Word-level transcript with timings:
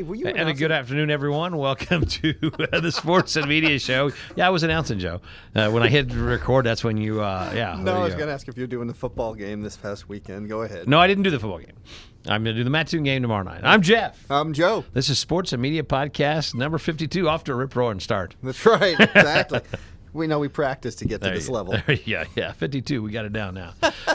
Hey, 0.00 0.04
were 0.04 0.14
you 0.14 0.28
and 0.28 0.48
a 0.48 0.54
good 0.54 0.72
afternoon, 0.72 1.10
everyone. 1.10 1.58
Welcome 1.58 2.06
to 2.06 2.32
the 2.32 2.90
Sports 2.90 3.36
and 3.36 3.46
Media 3.46 3.78
Show. 3.78 4.12
Yeah, 4.34 4.46
I 4.46 4.50
was 4.50 4.62
announcing, 4.62 4.98
Joe. 4.98 5.20
Uh, 5.54 5.68
when 5.68 5.82
I 5.82 5.88
hit 5.88 6.10
record, 6.14 6.64
that's 6.64 6.82
when 6.82 6.96
you, 6.96 7.20
uh, 7.20 7.52
yeah. 7.54 7.76
No, 7.78 7.96
I 7.96 8.04
was 8.04 8.14
going 8.14 8.28
to 8.28 8.32
ask 8.32 8.48
if 8.48 8.56
you're 8.56 8.66
doing 8.66 8.88
the 8.88 8.94
football 8.94 9.34
game 9.34 9.60
this 9.60 9.76
past 9.76 10.08
weekend. 10.08 10.48
Go 10.48 10.62
ahead. 10.62 10.88
No, 10.88 10.98
I 10.98 11.06
didn't 11.06 11.24
do 11.24 11.30
the 11.30 11.38
football 11.38 11.58
game. 11.58 11.76
I'm 12.24 12.42
going 12.44 12.54
to 12.56 12.60
do 12.60 12.64
the 12.64 12.70
Mattoon 12.70 13.02
game 13.02 13.20
tomorrow 13.20 13.42
night. 13.42 13.60
I'm 13.62 13.82
Jeff. 13.82 14.24
I'm 14.30 14.54
Joe. 14.54 14.86
This 14.94 15.10
is 15.10 15.18
Sports 15.18 15.52
and 15.52 15.60
Media 15.60 15.82
Podcast 15.82 16.54
number 16.54 16.78
52, 16.78 17.28
off 17.28 17.44
to 17.44 17.52
a 17.52 17.54
rip 17.56 17.76
roaring 17.76 18.00
start. 18.00 18.36
That's 18.42 18.64
right. 18.64 18.98
Exactly. 18.98 19.60
we 20.14 20.26
know 20.26 20.38
we 20.38 20.48
practiced 20.48 21.00
to 21.00 21.04
get 21.04 21.20
to 21.20 21.28
this 21.28 21.48
you- 21.48 21.52
level. 21.52 21.74
there- 21.86 21.98
yeah, 22.06 22.24
yeah, 22.36 22.52
52. 22.52 23.02
We 23.02 23.10
got 23.10 23.26
it 23.26 23.34
down 23.34 23.52
now. 23.52 23.74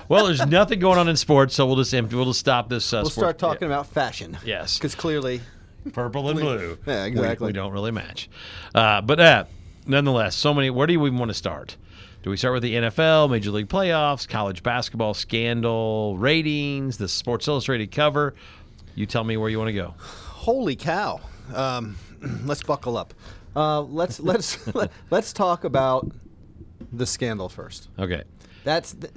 well, 0.09 0.25
there's 0.25 0.43
nothing 0.47 0.79
going 0.79 0.97
on 0.97 1.07
in 1.07 1.15
sports, 1.15 1.53
so 1.53 1.67
we'll 1.67 1.75
just 1.75 1.93
empty. 1.93 2.15
We'll 2.15 2.25
just 2.25 2.39
stop 2.39 2.69
this. 2.69 2.91
Uh, 2.91 2.97
We'll 3.03 3.11
sports- 3.11 3.13
start 3.13 3.37
talking 3.37 3.67
about 3.67 3.85
fashion. 3.85 4.35
Yes. 4.43 4.79
Because 4.79 4.95
clearly, 4.95 5.35
yeah, 5.35 5.41
purple 5.93 6.29
and 6.29 6.39
blue. 6.39 6.77
Yeah, 6.87 7.05
exactly. 7.05 7.47
We, 7.47 7.53
don't 7.53 7.71
really 7.71 7.91
match, 7.91 8.29
uh, 8.73 9.01
but 9.01 9.19
uh, 9.19 9.45
nonetheless, 9.87 10.35
so 10.35 10.53
many. 10.53 10.69
Where 10.69 10.87
do 10.87 10.93
you 10.93 11.05
even 11.05 11.17
want 11.17 11.29
to 11.29 11.35
start? 11.35 11.77
Do 12.23 12.31
we 12.31 12.37
start 12.37 12.55
with 12.55 12.63
the 12.63 12.73
NFL, 12.73 13.29
Major 13.29 13.51
League 13.51 13.67
playoffs, 13.67 14.27
college 14.27 14.63
basketball 14.63 15.13
scandal, 15.13 16.17
ratings, 16.17 16.97
the 16.97 17.07
Sports 17.07 17.47
Illustrated 17.47 17.91
cover? 17.91 18.33
You 18.95 19.05
tell 19.05 19.23
me 19.23 19.37
where 19.37 19.49
you 19.49 19.59
want 19.59 19.67
to 19.67 19.73
go. 19.73 19.93
holy 19.99 20.75
cow. 20.75 21.19
Um, 21.53 21.97
let's 22.45 22.63
buckle 22.63 22.97
up. 22.97 23.13
Uh, 23.55 23.81
let's 23.81 24.19
let's 24.31 24.73
let, 24.75 24.91
let's 25.11 25.33
talk 25.33 25.63
about 25.63 26.11
the 26.91 27.05
scandal 27.05 27.49
first. 27.49 27.89
Okay. 27.99 28.23
That's 28.63 28.93
th- 28.93 29.13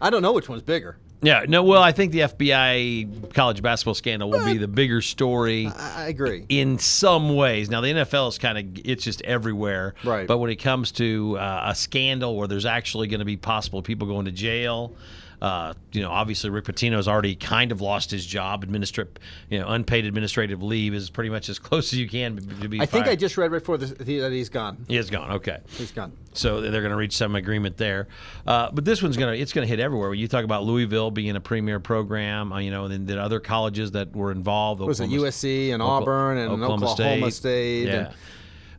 I 0.00 0.08
don't 0.10 0.22
know 0.22 0.32
which 0.32 0.48
one's 0.48 0.62
bigger. 0.62 0.96
Yeah. 1.22 1.44
No. 1.48 1.62
Well, 1.62 1.82
I 1.82 1.92
think 1.92 2.12
the 2.12 2.20
FBI 2.20 3.32
college 3.32 3.62
basketball 3.62 3.94
scandal 3.94 4.30
will 4.30 4.44
be 4.44 4.58
the 4.58 4.68
bigger 4.68 5.00
story. 5.00 5.68
I, 5.68 6.04
I 6.04 6.08
agree. 6.08 6.44
in 6.48 6.78
some 6.78 7.36
ways. 7.36 7.70
Now 7.70 7.80
the 7.80 7.88
NFL 7.92 8.28
is 8.28 8.38
kind 8.38 8.58
of 8.58 8.82
it's 8.84 9.04
just 9.04 9.22
everywhere. 9.22 9.94
Right. 10.04 10.26
But 10.26 10.38
when 10.38 10.50
it 10.50 10.56
comes 10.56 10.92
to 10.92 11.38
uh, 11.38 11.62
a 11.66 11.74
scandal 11.74 12.36
where 12.36 12.48
there's 12.48 12.66
actually 12.66 13.08
going 13.08 13.20
to 13.20 13.24
be 13.24 13.36
possible 13.36 13.82
people 13.82 14.06
going 14.08 14.26
to 14.26 14.32
jail. 14.32 14.94
Uh, 15.42 15.74
you 15.90 16.00
know, 16.00 16.10
obviously 16.12 16.50
Rick 16.50 16.66
Pitino's 16.66 17.08
already 17.08 17.34
kind 17.34 17.72
of 17.72 17.80
lost 17.80 18.12
his 18.12 18.24
job. 18.24 18.62
Administrative, 18.62 19.14
you 19.50 19.58
know, 19.58 19.66
unpaid 19.66 20.04
administrative 20.06 20.62
leave 20.62 20.94
is 20.94 21.10
pretty 21.10 21.30
much 21.30 21.48
as 21.48 21.58
close 21.58 21.92
as 21.92 21.98
you 21.98 22.08
can 22.08 22.36
to 22.60 22.68
be. 22.68 22.80
I 22.80 22.86
think 22.86 23.08
I 23.08 23.16
just 23.16 23.36
read 23.36 23.50
right 23.50 23.58
before 23.58 23.76
this, 23.76 23.90
that 23.90 24.30
he's 24.30 24.48
gone. 24.48 24.84
He 24.86 24.96
is 24.96 25.10
gone. 25.10 25.32
Okay. 25.32 25.58
He's 25.70 25.90
gone. 25.90 26.12
So 26.32 26.60
they're 26.60 26.80
going 26.80 26.92
to 26.92 26.96
reach 26.96 27.16
some 27.16 27.34
agreement 27.34 27.76
there, 27.76 28.06
uh, 28.46 28.70
but 28.70 28.84
this 28.84 29.02
one's 29.02 29.16
going 29.16 29.34
to 29.34 29.40
it's 29.42 29.52
going 29.52 29.66
to 29.66 29.68
hit 29.68 29.80
everywhere. 29.80 30.10
When 30.10 30.18
you 30.20 30.28
talk 30.28 30.44
about 30.44 30.62
Louisville 30.62 31.10
being 31.10 31.34
a 31.34 31.40
premier 31.40 31.80
program, 31.80 32.52
uh, 32.52 32.60
you 32.60 32.70
know, 32.70 32.84
and 32.84 33.08
then, 33.08 33.18
other 33.18 33.40
colleges 33.40 33.90
that 33.90 34.14
were 34.14 34.30
involved. 34.30 34.80
Was 34.80 35.00
it 35.00 35.10
USC 35.10 35.72
and 35.72 35.82
Okla- 35.82 36.02
Auburn 36.02 36.38
and 36.38 36.52
Oklahoma 36.52 37.30
State? 37.32 37.86
Yeah. 37.88 37.94
and- 37.94 38.14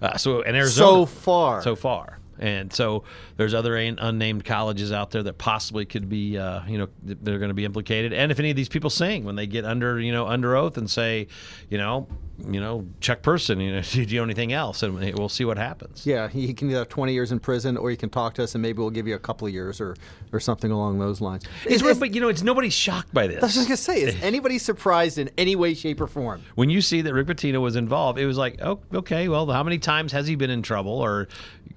Uh, 0.02 0.17
so 0.17 0.42
and 0.42 0.55
Arizona 0.55 0.88
so 0.88 1.05
far. 1.05 1.61
so 1.61 1.75
far. 1.75 2.20
And 2.39 2.73
so 2.73 3.03
there's 3.38 3.53
other 3.53 3.78
un- 3.78 4.00
unnamed 4.00 4.45
colleges 4.45 4.92
out 4.92 5.12
there 5.12 5.23
that 5.23 5.38
possibly 5.38 5.86
could 5.86 6.09
be, 6.09 6.38
uh, 6.38 6.66
you 6.67 6.78
know, 6.78 6.88
th- 7.06 7.20
they're 7.22 7.39
going 7.39 7.50
to 7.50 7.56
be 7.56 7.66
implicated. 7.66 8.14
And 8.14 8.31
if 8.31 8.39
any 8.39 8.50
of 8.50 8.56
these 8.56 8.70
people 8.70 8.89
sing 8.89 9.23
when 9.23 9.36
they 9.36 9.48
get 9.48 9.66
under, 9.66 10.00
you 10.00 10.12
know, 10.12 10.28
under 10.28 10.56
oath 10.56 10.78
and 10.78 10.89
say, 10.89 11.28
you 11.70 11.78
know, 11.78 12.08
you 12.50 12.59
know, 12.59 12.86
Chuck 13.00 13.22
Person, 13.22 13.59
you 13.59 13.72
know, 13.73 13.81
do 13.92 14.02
you 14.03 14.23
anything 14.23 14.53
else? 14.53 14.81
And 14.84 14.98
we'll 15.17 15.30
see 15.30 15.45
what 15.45 15.58
happens. 15.58 16.06
Yeah, 16.06 16.28
he 16.28 16.53
can 16.53 16.70
either 16.70 16.80
have 16.80 16.89
20 16.89 17.14
years 17.14 17.31
in 17.31 17.39
prison, 17.39 17.78
or 17.78 17.92
you 17.92 17.98
can 17.98 18.09
talk 18.09 18.34
to 18.36 18.44
us, 18.44 18.56
and 18.56 18.62
maybe 18.62 18.80
we'll 18.80 18.89
give 18.89 19.08
you 19.08 19.16
a 19.16 19.20
couple 19.20 19.48
of 19.48 19.53
years, 19.53 19.80
or 19.80 19.95
or 20.31 20.39
something 20.39 20.72
along 20.72 20.98
those 21.00 21.22
lines. 21.22 21.44
It's 21.66 21.84
is- 21.84 22.00
but 22.00 22.14
you 22.16 22.22
know, 22.22 22.30
it's 22.30 22.42
nobody's 22.42 22.73
shocked 22.73 23.14
by 23.14 23.28
this. 23.28 23.44
I 23.44 23.45
was 23.45 23.54
just 23.56 23.67
gonna 23.67 23.78
say, 23.78 24.02
is 24.02 24.16
anybody 24.23 24.58
surprised 24.58 25.20
in 25.20 25.30
any 25.38 25.56
way, 25.56 25.73
shape, 25.76 26.02
or 26.02 26.08
form? 26.08 26.42
When 26.56 26.70
you 26.72 26.81
see 26.81 27.02
that 27.04 27.14
Rick 27.14 27.28
Pitino 27.28 27.61
was 27.61 27.76
involved, 27.76 28.17
it 28.17 28.26
was 28.26 28.38
like, 28.38 28.59
oh, 28.64 28.80
okay, 28.94 29.28
well, 29.28 29.45
how 29.52 29.64
many 29.64 29.78
times 29.78 30.11
has 30.11 30.26
he 30.28 30.36
been 30.36 30.50
in 30.50 30.64
trouble 30.64 30.94
or 31.00 31.28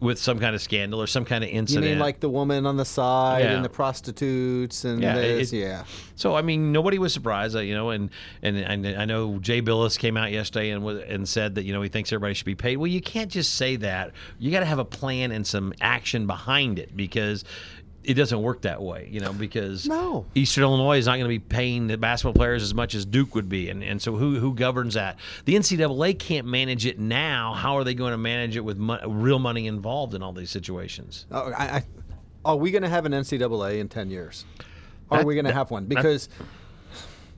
with 0.01 0.19
some 0.19 0.39
kind 0.39 0.55
of 0.55 0.61
scandal 0.63 1.01
or 1.01 1.07
some 1.07 1.25
kind 1.27 1.45
of 1.45 1.51
incident? 1.51 1.85
You 1.85 1.91
mean 1.93 1.99
like 1.99 2.21
the 2.21 2.29
woman 2.31 2.65
on 2.67 2.77
the 2.79 2.85
side 2.85 3.45
Yeah. 3.45 3.53
and 3.57 3.65
the 3.65 3.69
prostitutes 3.69 4.85
and 4.85 5.03
Yeah, 5.03 5.17
this? 5.17 5.53
it- 5.53 5.59
yeah. 5.59 5.85
So 6.17 6.35
I 6.35 6.41
mean, 6.43 6.73
nobody 6.73 6.99
was 6.99 7.13
surprised, 7.13 7.55
uh, 7.57 7.61
you 7.61 7.75
know, 7.75 7.91
and, 7.91 8.09
and 8.43 8.57
and 8.57 8.87
I 8.87 9.05
know 9.05 9.39
Jay 9.39 9.61
Bilas 9.61 9.99
came 9.99 10.17
out 10.17 10.33
yesterday 10.33 10.46
and 10.55 10.85
was- 10.85 11.03
and 11.09 11.29
said 11.29 11.55
that 11.57 11.65
you 11.65 11.73
know 11.73 11.83
he 11.83 11.89
thinks 11.89 12.13
everybody 12.13 12.35
should 12.35 12.47
be 12.47 12.55
paid. 12.55 12.77
Well, 12.77 12.87
you 12.87 13.01
can't 13.01 13.31
just 13.31 13.55
say 13.55 13.77
that. 13.77 14.13
You 14.39 14.51
got 14.53 14.61
to 14.61 14.67
have 14.67 14.79
a 14.79 14.85
plan 14.85 15.33
and 15.33 15.47
some 15.47 15.73
action 15.81 16.27
behind 16.27 16.79
it 16.79 16.97
because 16.97 17.43
it 18.05 18.15
doesn't 18.15 18.41
work 18.41 18.63
that 18.63 18.81
way, 18.81 19.09
you 19.11 19.19
know. 19.19 19.33
Because 19.33 19.89
No. 19.89 20.27
Eastern 20.37 20.63
Illinois 20.63 20.99
is 20.99 21.07
not 21.07 21.13
going 21.15 21.25
to 21.25 21.29
be 21.29 21.41
paying 21.41 21.89
the 21.89 21.97
basketball 21.99 22.35
players 22.35 22.63
as 22.63 22.73
much 22.73 22.95
as 22.95 23.05
Duke 23.05 23.35
would 23.35 23.49
be, 23.49 23.69
and 23.69 23.83
and 23.83 24.01
so 24.01 24.15
who 24.17 24.39
who 24.39 24.55
governs 24.55 24.95
that? 24.95 25.19
The 25.45 25.57
NCAA 25.57 26.17
can't 26.17 26.47
manage 26.47 26.87
it 26.87 27.01
now. 27.01 27.55
How 27.55 27.77
are 27.77 27.83
they 27.85 27.95
going 27.95 28.13
to 28.13 28.17
manage 28.19 28.57
it 28.57 28.61
with 28.65 28.77
mo- 28.79 29.01
real 29.09 29.41
money 29.41 29.67
involved 29.67 30.15
in 30.15 30.23
all 30.23 30.33
these 30.33 30.51
situations? 30.51 31.27
Oh, 31.33 31.51
I, 31.57 31.65
I, 31.79 31.85
are 32.45 32.57
we 32.57 32.71
going 32.71 32.83
to 32.85 32.89
have 32.89 33.07
an 33.07 33.13
NCAA 33.13 33.81
in 33.81 33.89
10 33.89 34.09
years? 34.11 34.45
Are 35.11 35.19
That- 35.19 35.27
we 35.27 35.35
going 35.35 35.47
to 35.47 35.53
have 35.53 35.73
one? 35.73 35.87
Because 35.87 36.29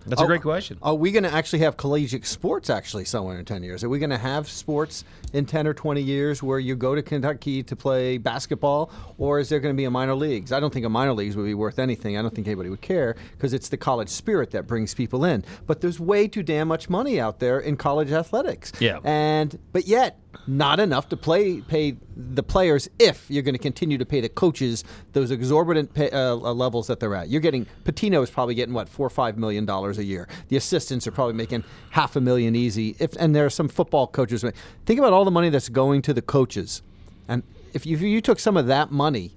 That's 0.06 0.20
a 0.20 0.24
Oh, 0.24 0.26
great 0.26 0.42
question. 0.42 0.78
Are 0.82 0.94
we 0.94 1.10
going 1.12 1.24
to 1.24 1.32
actually 1.32 1.58
have 1.60 1.76
collegiate 1.76 2.24
sports 2.26 2.70
actually 2.70 3.04
somewhere 3.04 3.38
in 3.38 3.44
10 3.44 3.62
years? 3.62 3.84
Are 3.84 3.88
we 3.88 3.98
going 3.98 4.10
to 4.10 4.18
have 4.18 4.48
sports 4.48 5.04
in 5.32 5.44
10 5.44 5.66
or 5.66 5.74
20 5.74 6.00
years 6.00 6.42
where 6.42 6.58
you 6.58 6.76
go 6.76 6.94
to 6.94 7.02
Kentucky 7.02 7.62
to 7.62 7.76
play 7.76 8.16
basketball, 8.18 8.90
or 9.18 9.38
is 9.38 9.48
there 9.48 9.60
going 9.60 9.74
to 9.74 9.76
be 9.76 9.84
a 9.84 9.90
minor 9.90 10.14
leagues? 10.14 10.52
I 10.52 10.60
don't 10.60 10.72
think 10.72 10.86
a 10.86 10.88
minor 10.88 11.12
leagues 11.12 11.36
would 11.36 11.44
be 11.44 11.54
worth 11.54 11.78
anything. 11.78 12.16
I 12.16 12.22
don't 12.22 12.34
think 12.34 12.46
anybody 12.46 12.70
would 12.70 12.80
care 12.80 13.16
because 13.32 13.52
it's 13.52 13.68
the 13.68 13.76
college 13.76 14.08
spirit 14.08 14.50
that 14.52 14.66
brings 14.66 14.94
people 14.94 15.24
in. 15.24 15.44
But 15.66 15.80
there's 15.80 16.00
way 16.00 16.28
too 16.28 16.42
damn 16.42 16.68
much 16.68 16.88
money 16.88 17.20
out 17.20 17.38
there 17.40 17.58
in 17.60 17.76
college 17.76 18.10
athletics. 18.12 18.72
Yeah. 18.80 19.00
And 19.04 19.58
but 19.72 19.86
yet 19.86 20.18
not 20.46 20.80
enough 20.80 21.08
to 21.10 21.16
play 21.16 21.60
pay 21.60 21.96
the 22.16 22.42
players 22.42 22.88
if 22.98 23.30
you're 23.30 23.42
going 23.42 23.54
to 23.54 23.58
continue 23.58 23.98
to 23.98 24.06
pay 24.06 24.20
the 24.20 24.28
coaches 24.28 24.84
those 25.12 25.30
exorbitant 25.30 25.92
pay, 25.94 26.10
uh, 26.10 26.32
uh, 26.32 26.52
levels 26.52 26.86
that 26.86 27.00
they're 27.00 27.14
at. 27.14 27.28
You're 27.28 27.40
getting 27.40 27.66
Pitino 27.84 28.22
is 28.22 28.30
probably 28.30 28.54
getting 28.54 28.74
what 28.74 28.88
four 28.88 29.06
or 29.06 29.10
five 29.10 29.36
million 29.36 29.64
dollars 29.64 29.98
a 29.98 30.04
year. 30.04 30.28
The 30.48 30.56
assistants 30.56 31.06
are 31.06 31.12
probably 31.12 31.34
making 31.34 31.64
half 31.90 32.16
a 32.16 32.20
million 32.20 32.56
easy. 32.56 32.96
If 32.98 33.14
and 33.18 33.34
there 33.34 33.46
are 33.46 33.50
some 33.50 33.68
football 33.68 34.06
coaches. 34.06 34.44
Think 34.86 34.98
about 34.98 35.12
all 35.12 35.24
the 35.24 35.30
money 35.30 35.50
that's 35.50 35.68
going 35.68 36.02
to 36.02 36.14
the 36.14 36.22
coaches, 36.22 36.82
and 37.26 37.42
if 37.74 37.86
you, 37.86 37.96
if 37.96 38.02
you 38.02 38.20
took 38.20 38.38
some 38.38 38.56
of 38.56 38.66
that 38.66 38.90
money 38.90 39.34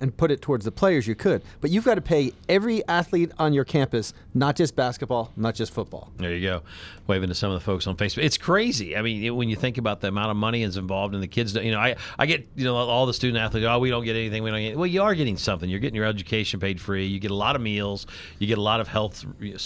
and 0.00 0.16
put 0.16 0.30
it 0.30 0.40
towards 0.40 0.64
the 0.64 0.72
players, 0.72 1.06
you 1.06 1.14
could. 1.14 1.42
But 1.60 1.70
you've 1.70 1.84
got 1.84 1.96
to 1.96 2.00
pay 2.00 2.32
every 2.48 2.86
athlete 2.88 3.32
on 3.38 3.52
your 3.52 3.64
campus, 3.64 4.12
not 4.34 4.56
just 4.56 4.74
basketball, 4.76 5.32
not 5.36 5.54
just 5.54 5.72
football. 5.72 6.10
There 6.16 6.34
you 6.34 6.46
go, 6.48 6.62
waving 7.06 7.28
to 7.28 7.34
some 7.34 7.50
of 7.50 7.58
the 7.60 7.64
folks 7.64 7.86
on 7.86 7.96
Facebook. 7.96 8.22
It's 8.24 8.38
crazy. 8.38 8.96
I 8.96 9.02
mean, 9.02 9.22
it- 9.24 9.30
when 9.30 9.48
you 9.48 9.56
think 9.56 9.78
about 9.78 10.00
the 10.00 10.08
amount 10.08 10.30
of 10.30 10.36
money 10.36 10.62
is 10.62 10.76
involved, 10.76 11.14
and 11.14 11.22
the 11.22 11.28
kids, 11.28 11.54
you 11.54 11.70
know, 11.70 11.78
I, 11.78 11.96
I 12.18 12.26
get, 12.26 12.48
you 12.56 12.64
know, 12.64 12.76
all 12.76 13.06
the 13.06 13.14
student 13.14 13.38
athletes. 13.42 13.66
Oh, 13.68 13.78
we 13.78 13.90
don't 13.90 14.04
get 14.04 14.16
anything. 14.16 14.42
We 14.42 14.50
don't 14.50 14.60
get. 14.60 14.76
Well, 14.76 14.86
you 14.86 15.02
are 15.02 15.14
getting 15.14 15.36
something. 15.36 15.68
You're 15.68 15.80
getting 15.80 15.96
your 15.96 16.04
education 16.06 16.60
paid 16.60 16.80
free. 16.80 17.06
You 17.06 17.18
get 17.20 17.30
a 17.30 17.34
lot 17.34 17.56
of 17.56 17.62
meals. 17.62 18.06
You 18.38 18.46
get 18.46 18.58
a 18.58 18.62
lot 18.62 18.80
of 18.80 18.88
health 18.88 19.24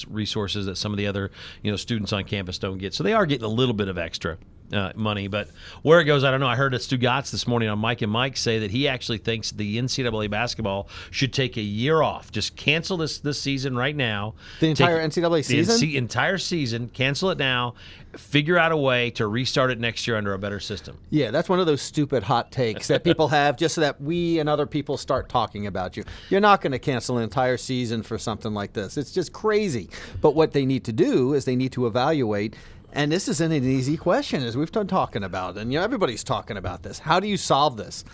resources 0.09 0.67
that 0.67 0.77
some 0.77 0.93
of 0.93 0.99
the 0.99 1.07
other, 1.07 1.31
you 1.63 1.71
know, 1.71 1.77
students 1.77 2.13
on 2.13 2.25
campus 2.25 2.59
don't 2.59 2.79
get. 2.79 2.95
So 2.95 3.03
they 3.05 3.13
are 3.13 3.27
getting 3.27 3.45
a 3.45 3.49
little 3.49 3.75
bit 3.75 3.89
of 3.89 3.99
extra. 3.99 4.39
Uh, 4.75 4.93
money, 4.97 5.29
but 5.29 5.49
where 5.83 6.01
it 6.01 6.05
goes, 6.05 6.25
I 6.25 6.33
don't 6.33 6.41
know. 6.41 6.49
I 6.49 6.57
heard 6.57 6.75
Stu 6.83 6.99
Gatz 6.99 7.31
this 7.31 7.47
morning 7.47 7.69
on 7.69 7.79
Mike 7.79 8.03
and 8.03 8.11
Mike 8.11 8.37
say 8.37 8.59
that 8.59 8.73
he 8.73 8.89
actually 8.89 9.19
thinks 9.19 9.53
the 9.53 9.79
NCAA 9.79 10.29
basketball 10.29 10.89
should 11.13 11.33
take 11.33 11.57
a 11.57 11.61
year 11.63 12.03
off, 12.03 12.33
just 12.33 12.57
cancel 12.57 12.97
this 12.97 13.19
this 13.19 13.41
season 13.41 13.77
right 13.77 13.95
now. 13.95 14.35
The 14.59 14.75
Take- 14.75 14.81
entire 14.81 14.99
NCAA 14.99 15.45
season? 15.45 15.77
NC 15.77 15.95
entire 15.95 16.39
season, 16.39 16.89
cancel 16.89 17.31
it 17.31 17.39
now, 17.39 17.75
figure 18.19 18.59
out 18.59 18.73
a 18.73 18.77
way 18.77 19.11
to 19.11 19.27
restart 19.27 19.71
it 19.71 19.79
next 19.79 20.07
year 20.07 20.17
under 20.17 20.35
a 20.35 20.39
better 20.39 20.61
system. 20.61 20.99
Yeah, 21.11 21.31
that's 21.31 21.49
one 21.49 21.61
of 21.61 21.67
those 21.67 21.83
stupid 21.83 22.25
hot 22.25 22.51
takes 22.51 22.89
that 22.89 23.05
people 23.05 23.29
have 23.41 23.57
just 23.57 23.77
so 23.77 23.81
that 23.81 24.01
we 24.01 24.39
and 24.39 24.49
other 24.49 24.67
people 24.67 24.97
start 24.97 25.29
talking 25.29 25.67
about 25.67 25.97
you. 25.97 26.05
You're 26.31 26.41
not 26.41 26.61
going 26.61 26.73
to 26.73 26.79
cancel 26.79 27.19
an 27.19 27.25
entire 27.25 27.57
season 27.57 28.03
for 28.03 28.19
something 28.19 28.55
like 28.55 28.73
this. 28.73 28.97
It's 28.97 29.13
just 29.13 29.33
crazy. 29.33 29.89
But 30.21 30.35
what 30.35 30.53
they 30.53 30.67
need 30.67 30.85
to 30.85 30.93
do 30.93 31.35
is 31.35 31.45
they 31.45 31.57
need 31.57 31.73
to 31.73 31.87
evaluate. 31.87 32.57
And 32.95 33.11
this 33.11 33.27
isn't 33.27 33.51
an 33.51 33.65
easy 33.65 33.97
question, 33.97 34.45
as 34.45 34.57
we've 34.57 34.71
been 34.71 34.87
talking 34.87 35.25
about, 35.25 35.57
and 35.59 35.73
you 35.73 35.79
know 35.79 35.85
everybody's 35.85 36.23
talking 36.23 36.57
about 36.57 36.85
this. 36.85 37.01
How 37.01 37.19
do 37.19 37.27
you 37.27 37.37
solve 37.37 37.77
this? 37.77 38.05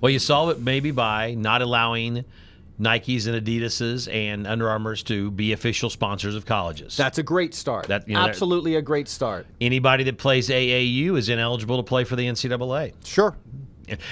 Well, 0.00 0.10
you 0.10 0.18
solve 0.18 0.50
it 0.50 0.60
maybe 0.60 0.90
by 0.90 1.34
not 1.34 1.62
allowing 1.62 2.24
Nikes 2.80 3.28
and 3.28 3.36
Adidas's 3.36 4.08
and 4.08 4.48
Under 4.48 4.68
Armour's 4.68 5.04
to 5.04 5.30
be 5.30 5.52
official 5.52 5.88
sponsors 5.88 6.34
of 6.34 6.46
colleges. 6.46 6.96
That's 6.96 7.18
a 7.18 7.22
great 7.22 7.54
start. 7.54 7.86
That- 7.86 8.08
you 8.08 8.14
know, 8.14 8.20
Absolutely 8.20 8.74
a 8.74 8.82
great 8.82 9.08
start. 9.08 9.46
Anybody 9.60 10.02
that 10.04 10.18
plays 10.18 10.48
AAU 10.48 11.16
is 11.16 11.28
ineligible 11.28 11.76
to 11.76 11.84
play 11.84 12.02
for 12.02 12.16
the 12.16 12.26
NCAA. 12.26 12.92
Sure. 13.04 13.36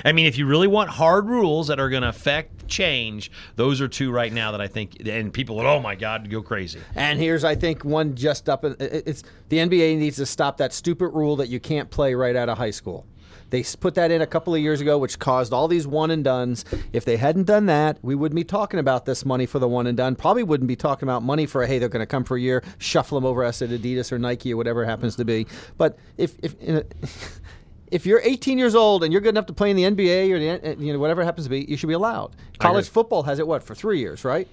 I 0.04 0.12
mean, 0.12 0.26
if 0.26 0.38
you 0.38 0.46
really 0.46 0.68
want 0.68 0.90
hard 0.90 1.28
rules 1.28 1.68
that 1.68 1.80
are 1.80 1.88
going 1.88 2.02
to 2.02 2.08
affect 2.08 2.68
change, 2.68 3.30
those 3.56 3.80
are 3.80 3.88
two 3.88 4.10
right 4.10 4.32
now 4.32 4.52
that 4.52 4.60
I 4.60 4.66
think, 4.66 5.06
and 5.06 5.32
people, 5.32 5.56
would, 5.56 5.66
oh 5.66 5.80
my 5.80 5.94
God, 5.94 6.28
go 6.30 6.42
crazy. 6.42 6.80
And 6.94 7.18
here's, 7.18 7.44
I 7.44 7.54
think, 7.54 7.84
one 7.84 8.14
just 8.14 8.48
up. 8.48 8.64
It's 8.64 9.22
the 9.48 9.58
NBA 9.58 9.98
needs 9.98 10.16
to 10.16 10.26
stop 10.26 10.56
that 10.58 10.72
stupid 10.72 11.08
rule 11.08 11.36
that 11.36 11.48
you 11.48 11.60
can't 11.60 11.90
play 11.90 12.14
right 12.14 12.36
out 12.36 12.48
of 12.48 12.58
high 12.58 12.70
school. 12.70 13.06
They 13.52 13.62
put 13.62 13.94
that 13.96 14.10
in 14.10 14.22
a 14.22 14.26
couple 14.26 14.54
of 14.54 14.62
years 14.62 14.80
ago, 14.80 14.96
which 14.96 15.18
caused 15.18 15.52
all 15.52 15.68
these 15.68 15.86
one 15.86 16.10
and 16.10 16.24
dones. 16.24 16.64
If 16.94 17.04
they 17.04 17.18
hadn't 17.18 17.44
done 17.44 17.66
that, 17.66 17.98
we 18.00 18.14
wouldn't 18.14 18.34
be 18.34 18.44
talking 18.44 18.80
about 18.80 19.04
this 19.04 19.26
money 19.26 19.44
for 19.44 19.58
the 19.58 19.68
one 19.68 19.86
and 19.86 19.94
done. 19.94 20.16
Probably 20.16 20.42
wouldn't 20.42 20.68
be 20.68 20.76
talking 20.76 21.06
about 21.06 21.22
money 21.22 21.44
for 21.44 21.62
a 21.62 21.66
hey, 21.66 21.78
they're 21.78 21.90
going 21.90 22.00
to 22.00 22.06
come 22.06 22.24
for 22.24 22.38
a 22.38 22.40
year, 22.40 22.64
shuffle 22.78 23.20
them 23.20 23.26
over 23.26 23.44
us 23.44 23.60
at 23.60 23.68
Adidas 23.68 24.10
or 24.10 24.18
Nike 24.18 24.54
or 24.54 24.56
whatever 24.56 24.86
happens 24.86 25.16
to 25.16 25.26
be. 25.26 25.46
But 25.76 25.98
if 26.16 26.34
if 26.40 26.54
if 27.92 28.06
you're 28.06 28.20
18 28.24 28.58
years 28.58 28.74
old 28.74 29.04
and 29.04 29.12
you're 29.12 29.20
good 29.22 29.30
enough 29.34 29.46
to 29.46 29.52
play 29.52 29.70
in 29.70 29.76
the 29.76 29.84
NBA 29.84 30.30
or 30.32 30.38
the, 30.38 30.70
uh, 30.70 30.74
you 30.78 30.92
know 30.92 30.98
whatever 30.98 31.22
it 31.22 31.24
happens 31.26 31.46
to 31.46 31.50
be, 31.50 31.64
you 31.68 31.76
should 31.76 31.86
be 31.88 31.92
allowed. 31.94 32.34
College 32.58 32.88
football 32.88 33.22
has 33.24 33.38
it 33.38 33.46
what 33.46 33.62
for 33.62 33.74
three 33.74 33.98
years, 34.00 34.24
right? 34.24 34.48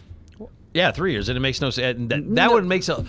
Yeah, 0.73 0.91
three 0.91 1.13
years, 1.13 1.29
and 1.29 1.37
it 1.37 1.39
makes 1.39 1.61
no 1.61 1.71
sense. 1.71 1.97
That, 1.97 2.09
that 2.09 2.23
No. 2.25 2.53
would 2.53 2.65
make 2.65 2.83
so. 2.83 3.05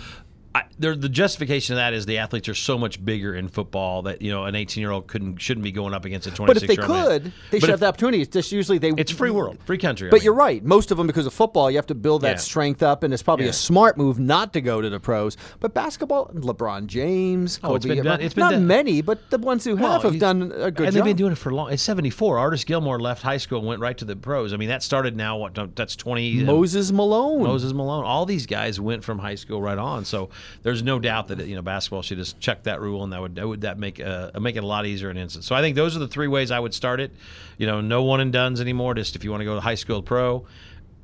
I, 0.53 0.63
the 0.79 0.95
justification 1.07 1.73
of 1.73 1.77
that 1.77 1.93
is 1.93 2.05
the 2.05 2.17
athletes 2.17 2.49
are 2.49 2.53
so 2.55 2.77
much 2.77 3.03
bigger 3.05 3.33
in 3.35 3.47
football 3.47 4.01
that 4.01 4.21
you 4.21 4.31
know 4.31 4.43
an 4.45 4.55
18 4.55 4.81
year 4.81 4.91
old 4.91 5.07
couldn't 5.07 5.37
shouldn't 5.37 5.63
be 5.63 5.71
going 5.71 5.93
up 5.93 6.03
against 6.03 6.27
a 6.27 6.31
26 6.31 6.47
But 6.47 6.57
if 6.63 6.67
they 6.67 6.81
year 6.81 6.91
old. 6.91 7.07
could, 7.09 7.23
they 7.25 7.31
But 7.51 7.59
should 7.61 7.63
if- 7.63 7.69
have 7.69 7.79
the 7.79 7.85
opportunity. 7.85 8.21
It's 8.21 8.33
just 8.33 8.51
usually 8.51 8.77
they. 8.77 8.89
It's 8.97 9.11
free 9.11 9.31
world, 9.31 9.59
free 9.65 9.77
country. 9.77 10.07
I 10.07 10.11
But 10.11 10.17
mean. 10.17 10.25
you're 10.25 10.33
right. 10.33 10.61
Most 10.63 10.91
of 10.91 10.97
them, 10.97 11.07
because 11.07 11.25
of 11.25 11.33
football, 11.33 11.71
you 11.71 11.77
have 11.77 11.87
to 11.87 11.95
build 11.95 12.23
that 12.23 12.31
Yeah. 12.31 12.35
strength 12.37 12.83
up, 12.83 13.03
and 13.03 13.13
it's 13.13 13.23
probably 13.23 13.45
Yeah. 13.45 13.51
a 13.51 13.53
smart 13.53 13.97
move 13.97 14.19
not 14.19 14.51
to 14.53 14.61
go 14.61 14.81
to 14.81 14.89
the 14.89 14.99
pros. 14.99 15.37
But 15.61 15.73
basketball, 15.73 16.31
LeBron 16.33 16.87
James, 16.87 17.57
Kobe, 17.59 17.71
Oh, 17.71 17.75
it's 17.75 17.85
been 17.85 18.03
done- 18.03 18.19
it's 18.21 18.33
been 18.33 18.41
not 18.43 18.51
done. 18.51 18.67
many, 18.67 19.01
but 19.01 19.29
the 19.29 19.37
ones 19.37 19.63
who 19.63 19.77
have 19.77 19.79
Well, 19.81 20.01
have 20.01 20.19
done 20.19 20.41
a 20.53 20.69
good 20.71 20.87
and 20.87 20.93
job. 20.93 20.93
they've 20.93 21.03
been 21.05 21.15
doing 21.15 21.31
it 21.31 21.37
for 21.37 21.53
long. 21.53 21.71
It's 21.71 21.81
74. 21.83 22.37
Artis 22.39 22.65
Gilmore 22.65 22.99
left 22.99 23.21
high 23.23 23.37
school 23.37 23.59
and 23.59 23.67
went 23.67 23.79
right 23.79 23.97
to 23.97 24.03
the 24.05 24.15
pros. 24.15 24.51
I 24.53 24.57
mean, 24.57 24.67
that 24.69 24.83
started 24.83 25.15
now. 25.15 25.37
What? 25.37 25.57
That's 25.75 25.95
20. 25.95 26.39
Um, 26.41 26.45
Moses 26.47 26.91
Malone. 26.91 27.43
Moses 27.43 27.71
Malone. 27.71 28.03
All 28.03 28.25
these 28.25 28.45
guys 28.45 28.79
went 28.81 29.03
from 29.05 29.19
high 29.19 29.35
school 29.35 29.61
right 29.61 29.77
on. 29.77 30.03
So 30.03 30.29
there's 30.63 30.83
no 30.83 30.99
doubt 30.99 31.27
that 31.29 31.39
you 31.45 31.55
know 31.55 31.61
basketball 31.61 32.01
should 32.01 32.17
just 32.17 32.39
check 32.39 32.63
that 32.63 32.81
rule, 32.81 33.03
and 33.03 33.13
that 33.13 33.21
would 33.21 33.35
that 33.35 33.47
would 33.47 33.61
that 33.61 33.77
make 33.79 33.99
uh, 33.99 34.31
make 34.39 34.55
it 34.55 34.63
a 34.63 34.67
lot 34.67 34.85
easier 34.85 35.09
in 35.09 35.17
an 35.17 35.23
instant. 35.23 35.43
So 35.45 35.55
I 35.55 35.61
think 35.61 35.75
those 35.75 35.95
are 35.95 35.99
the 35.99 36.07
three 36.07 36.27
ways 36.27 36.51
I 36.51 36.59
would 36.59 36.73
start 36.73 36.99
it. 36.99 37.11
You 37.57 37.67
know, 37.67 37.81
no 37.81 38.03
one 38.03 38.19
and 38.19 38.31
dones 38.33 38.61
anymore. 38.61 38.93
Just 38.95 39.15
if 39.15 39.23
you 39.23 39.31
want 39.31 39.41
to 39.41 39.45
go 39.45 39.55
to 39.55 39.61
high 39.61 39.75
school 39.75 40.01
pro. 40.01 40.45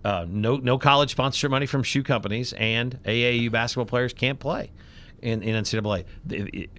Uh, 0.05 0.25
no, 0.29 0.55
no 0.57 0.77
college 0.77 1.11
sponsorship 1.11 1.51
money 1.51 1.65
from 1.65 1.83
shoe 1.83 2.03
companies, 2.03 2.53
and 2.53 2.97
AAU 3.03 3.51
basketball 3.51 3.85
players 3.85 4.13
can't 4.13 4.39
play 4.39 4.71
in, 5.21 5.41
in 5.43 5.61
NCAA. 5.63 6.05
It- 6.29 6.55
it- 6.55 6.69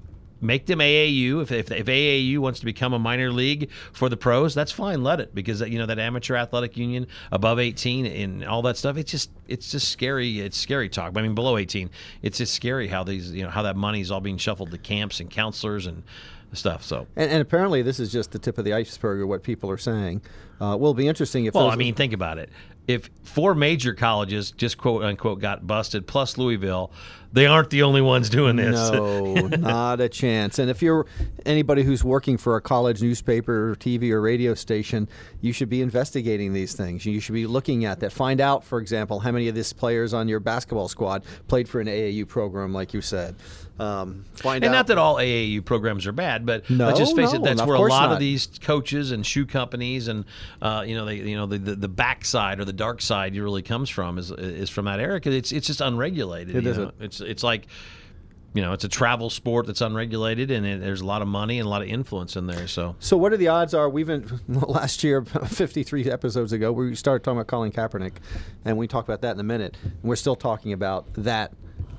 make 0.40 0.66
them 0.66 0.78
AAU. 0.78 1.42
If, 1.42 1.52
if, 1.52 1.70
if 1.70 1.86
AAU 1.86 2.38
wants 2.38 2.60
to 2.60 2.66
become 2.66 2.92
a 2.92 2.98
minor 2.98 3.30
league 3.30 3.70
for 3.92 4.08
the 4.08 4.16
pros, 4.16 4.54
that's 4.54 4.72
fine. 4.72 5.02
Let 5.02 5.20
it 5.20 5.34
because 5.34 5.60
you 5.60 5.78
know 5.78 5.86
that 5.86 5.98
amateur 5.98 6.36
athletic 6.36 6.76
union 6.76 7.06
above 7.32 7.58
18 7.58 8.06
and 8.06 8.44
all 8.44 8.62
that 8.62 8.76
stuff. 8.76 8.96
It's 8.96 9.10
just 9.10 9.30
it's 9.46 9.70
just 9.70 9.88
scary. 9.88 10.40
It's 10.40 10.58
scary 10.58 10.88
talk. 10.88 11.16
I 11.16 11.22
mean, 11.22 11.34
below 11.34 11.56
18, 11.56 11.90
it's 12.22 12.38
just 12.38 12.54
scary 12.54 12.88
how 12.88 13.04
these 13.04 13.32
you 13.32 13.42
know 13.42 13.50
how 13.50 13.62
that 13.62 13.76
money 13.76 14.00
is 14.00 14.10
all 14.10 14.20
being 14.20 14.38
shuffled 14.38 14.70
to 14.70 14.78
camps 14.78 15.20
and 15.20 15.30
counselors 15.30 15.86
and 15.86 16.02
stuff. 16.52 16.82
So. 16.82 17.06
and, 17.16 17.30
and 17.30 17.42
apparently, 17.42 17.82
this 17.82 18.00
is 18.00 18.10
just 18.10 18.32
the 18.32 18.38
tip 18.38 18.58
of 18.58 18.64
the 18.64 18.72
iceberg 18.72 19.22
of 19.22 19.28
what 19.28 19.42
people 19.42 19.70
are 19.70 19.78
saying. 19.78 20.22
Uh, 20.60 20.76
will 20.78 20.94
be 20.94 21.06
interesting 21.06 21.44
if. 21.44 21.54
Well, 21.54 21.70
I 21.70 21.76
mean, 21.76 21.94
think 21.94 22.12
about 22.12 22.38
it. 22.38 22.50
If 22.88 23.10
four 23.22 23.54
major 23.54 23.94
colleges 23.94 24.50
just 24.50 24.78
quote 24.78 25.04
unquote 25.04 25.40
got 25.40 25.66
busted, 25.66 26.06
plus 26.06 26.38
Louisville, 26.38 26.90
they 27.32 27.46
aren't 27.46 27.70
the 27.70 27.82
only 27.82 28.00
ones 28.00 28.30
doing 28.30 28.56
this. 28.56 28.90
No, 28.90 29.34
not 29.58 30.00
a 30.00 30.08
chance. 30.08 30.58
And 30.58 30.70
if 30.70 30.80
you're 30.80 31.06
anybody 31.44 31.82
who's 31.82 32.02
working 32.02 32.38
for 32.38 32.56
a 32.56 32.60
college 32.60 33.02
newspaper, 33.02 33.70
or 33.70 33.76
TV, 33.76 34.10
or 34.10 34.20
radio 34.20 34.54
station, 34.54 35.08
you 35.40 35.52
should 35.52 35.68
be 35.68 35.82
investigating 35.82 36.54
these 36.54 36.74
things. 36.74 37.04
You 37.04 37.20
should 37.20 37.34
be 37.34 37.46
looking 37.46 37.84
at 37.84 38.00
that. 38.00 38.12
Find 38.12 38.40
out, 38.40 38.64
for 38.64 38.80
example, 38.80 39.20
how 39.20 39.32
many 39.32 39.48
of 39.48 39.54
these 39.54 39.72
players 39.72 40.14
on 40.14 40.26
your 40.26 40.40
basketball 40.40 40.88
squad 40.88 41.22
played 41.46 41.68
for 41.68 41.80
an 41.80 41.86
AAU 41.86 42.26
program, 42.26 42.72
like 42.72 42.94
you 42.94 43.02
said. 43.02 43.36
Um, 43.78 44.24
find 44.34 44.64
And 44.64 44.74
out. 44.74 44.78
not 44.78 44.86
that 44.88 44.98
all 44.98 45.16
AAU 45.16 45.64
programs 45.64 46.06
are 46.06 46.12
bad, 46.12 46.44
but 46.44 46.68
No, 46.68 46.86
let's 46.86 46.98
just 46.98 47.14
face 47.14 47.32
it, 47.32 47.42
that's 47.42 47.62
where 47.62 47.76
a 47.76 47.80
lot 47.80 48.06
not. 48.08 48.12
of 48.12 48.18
these 48.18 48.48
coaches 48.60 49.12
and 49.12 49.24
shoe 49.24 49.46
companies 49.46 50.08
and 50.08 50.24
uh, 50.60 50.84
you 50.86 50.94
know 50.96 51.04
they 51.04 51.16
you 51.16 51.36
know 51.36 51.46
the, 51.46 51.58
the 51.58 51.74
the 51.76 51.88
backside 51.88 52.58
or 52.60 52.64
the 52.64 52.72
dark 52.72 53.00
side 53.00 53.36
really 53.36 53.62
comes 53.62 53.88
from 53.88 54.18
is 54.18 54.30
is 54.32 54.68
from 54.70 54.86
that 54.86 54.98
area 55.00 55.20
it's 55.24 55.52
it's 55.52 55.66
just 55.68 55.80
unregulated. 55.80 56.56
It 56.56 56.66
isn't. 56.66 56.94
It's 57.00 57.20
it's 57.20 57.42
like 57.42 57.66
you 58.54 58.62
know 58.62 58.72
it's 58.72 58.82
a 58.82 58.88
travel 58.88 59.28
sport 59.30 59.66
that's 59.66 59.82
unregulated 59.82 60.50
and 60.50 60.64
it, 60.66 60.80
there's 60.80 61.02
a 61.02 61.06
lot 61.06 61.20
of 61.22 61.28
money 61.28 61.58
and 61.60 61.66
a 61.66 61.70
lot 61.70 61.82
of 61.82 61.88
influence 61.88 62.34
in 62.34 62.46
there. 62.46 62.66
So 62.66 62.96
So 62.98 63.16
what 63.16 63.32
are 63.32 63.36
the 63.36 63.48
odds? 63.48 63.74
Are 63.74 63.88
we've 63.88 64.06
been 64.06 64.40
last 64.48 65.04
year, 65.04 65.22
53 65.46 66.10
episodes 66.10 66.52
ago, 66.52 66.72
we 66.72 66.94
started 66.94 67.22
talking 67.22 67.38
about 67.38 67.46
Colin 67.46 67.70
Kaepernick, 67.70 68.14
and 68.64 68.76
we 68.76 68.88
talk 68.88 69.04
about 69.04 69.20
that 69.22 69.34
in 69.34 69.40
a 69.40 69.44
minute. 69.44 69.76
And 69.84 69.92
we're 70.02 70.16
still 70.16 70.34
talking 70.36 70.72
about 70.72 71.12
that. 71.14 71.52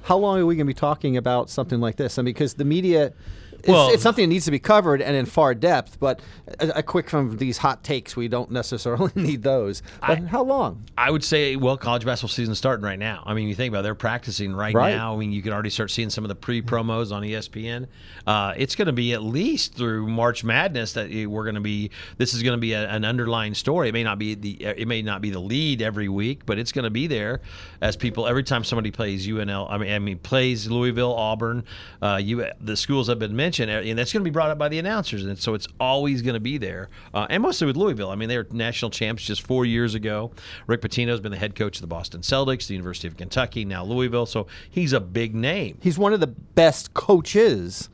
How 0.03 0.17
long 0.17 0.39
are 0.39 0.45
we 0.45 0.55
going 0.55 0.65
to 0.65 0.73
be 0.73 0.79
talking 0.79 1.17
about 1.17 1.49
something 1.49 1.79
like 1.79 1.97
this? 1.97 2.17
I 2.17 2.21
mean, 2.21 2.33
because 2.33 2.55
the 2.55 2.65
media. 2.65 3.13
It's, 3.59 3.67
Well- 3.67 3.89
it's 3.91 4.03
something 4.03 4.23
that 4.23 4.27
needs 4.33 4.45
to 4.45 4.51
be 4.51 4.59
covered 4.59 5.01
and 5.01 5.15
in 5.15 5.25
far 5.25 5.53
depth, 5.53 5.99
but 5.99 6.21
a, 6.59 6.79
a 6.79 6.83
quick 6.83 7.09
from 7.09 7.37
these 7.37 7.57
hot 7.57 7.83
takes, 7.83 8.15
we 8.15 8.27
don't 8.27 8.51
necessarily 8.51 9.11
need 9.15 9.43
those. 9.43 9.81
But 10.01 10.19
I- 10.19 10.25
how 10.27 10.43
long? 10.43 10.83
I 10.97 11.11
would 11.11 11.23
say, 11.23 11.55
well, 11.55 11.77
college 11.77 12.05
basketball 12.05 12.29
season's 12.33 12.57
starting 12.57 12.83
right 12.85 12.99
now. 12.99 13.23
I 13.25 13.33
mean, 13.33 13.47
you 13.47 13.55
think 13.55 13.71
about 13.71 13.79
it, 13.79 13.83
they're 13.83 13.95
practicing 13.95 14.53
right, 14.53 14.73
Right. 14.73 14.95
now. 14.95 15.13
I 15.15 15.17
mean, 15.17 15.31
you 15.31 15.41
can 15.41 15.53
already 15.53 15.69
start 15.69 15.91
seeing 15.91 16.09
some 16.09 16.23
of 16.23 16.29
the 16.29 16.35
pre 16.35 16.61
promos 16.61 17.11
on 17.11 17.23
ESPN. 17.23 17.87
Uh, 18.27 18.53
it's 18.57 18.75
going 18.75 18.87
to 18.87 18.93
be 18.93 19.13
at 19.13 19.23
least 19.23 19.75
through 19.75 20.07
March 20.07 20.43
Madness 20.43 20.93
that 20.93 21.09
we're 21.27 21.43
going 21.43 21.55
to 21.55 21.61
be. 21.61 21.91
This 22.17 22.33
is 22.33 22.43
going 22.43 22.57
to 22.57 22.61
be 22.61 22.73
a, 22.73 22.87
an 22.89 23.05
underlying 23.05 23.53
story. 23.53 23.89
It 23.89 23.93
may 23.93 24.03
not 24.03 24.19
be 24.19 24.35
the. 24.35 24.63
It 24.63 24.87
may 24.87 25.01
not 25.01 25.21
be 25.21 25.29
the 25.29 25.39
lead 25.39 25.81
every 25.81 26.09
week, 26.09 26.45
but 26.45 26.59
it's 26.59 26.71
going 26.71 26.83
to 26.83 26.89
be 26.89 27.07
there 27.07 27.41
as 27.81 27.95
people 27.95 28.27
every 28.27 28.43
time 28.43 28.63
somebody 28.63 28.91
plays 28.91 29.27
UNL. 29.27 29.67
I 29.69 29.77
mean, 29.77 29.91
I 29.91 29.99
mean 29.99 30.17
plays 30.19 30.67
Louisville, 30.67 31.13
Auburn, 31.13 31.63
uh, 32.01 32.19
you 32.21 32.45
the 32.61 32.75
schools 32.77 33.07
have 33.07 33.19
been 33.19 33.35
mentioned, 33.35 33.48
and 33.57 33.97
that's 33.97 34.13
going 34.13 34.21
to 34.21 34.29
be 34.29 34.31
brought 34.31 34.51
up 34.51 34.57
by 34.57 34.69
the 34.69 34.77
announcers, 34.77 35.25
and 35.25 35.37
so 35.39 35.53
it's 35.55 35.67
always 35.79 36.21
going 36.21 36.35
to 36.35 36.39
be 36.39 36.57
there. 36.57 36.89
Uh, 37.13 37.25
and 37.29 37.41
mostly 37.41 37.65
with 37.65 37.75
Louisville. 37.77 38.09
I 38.11 38.15
mean, 38.15 38.29
they 38.29 38.37
were 38.37 38.47
national 38.51 38.91
champs 38.91 39.23
just 39.23 39.41
four 39.41 39.65
years 39.65 39.95
ago. 39.95 40.31
Rick 40.67 40.81
Pitino's 40.81 41.19
been 41.19 41.31
the 41.31 41.37
head 41.37 41.55
coach 41.55 41.77
of 41.77 41.81
the 41.81 41.87
Boston 41.87 42.21
Celtics, 42.21 42.67
the 42.67 42.73
University 42.75 43.07
of 43.07 43.17
Kentucky, 43.17 43.65
now 43.65 43.83
Louisville. 43.83 44.25
So 44.25 44.47
he's 44.69 44.93
a 44.93 44.99
big 44.99 45.33
name. 45.33 45.77
He's 45.81 45.97
one 45.97 46.13
of 46.13 46.19
the 46.19 46.27
best 46.27 46.93
coaches 46.93 47.89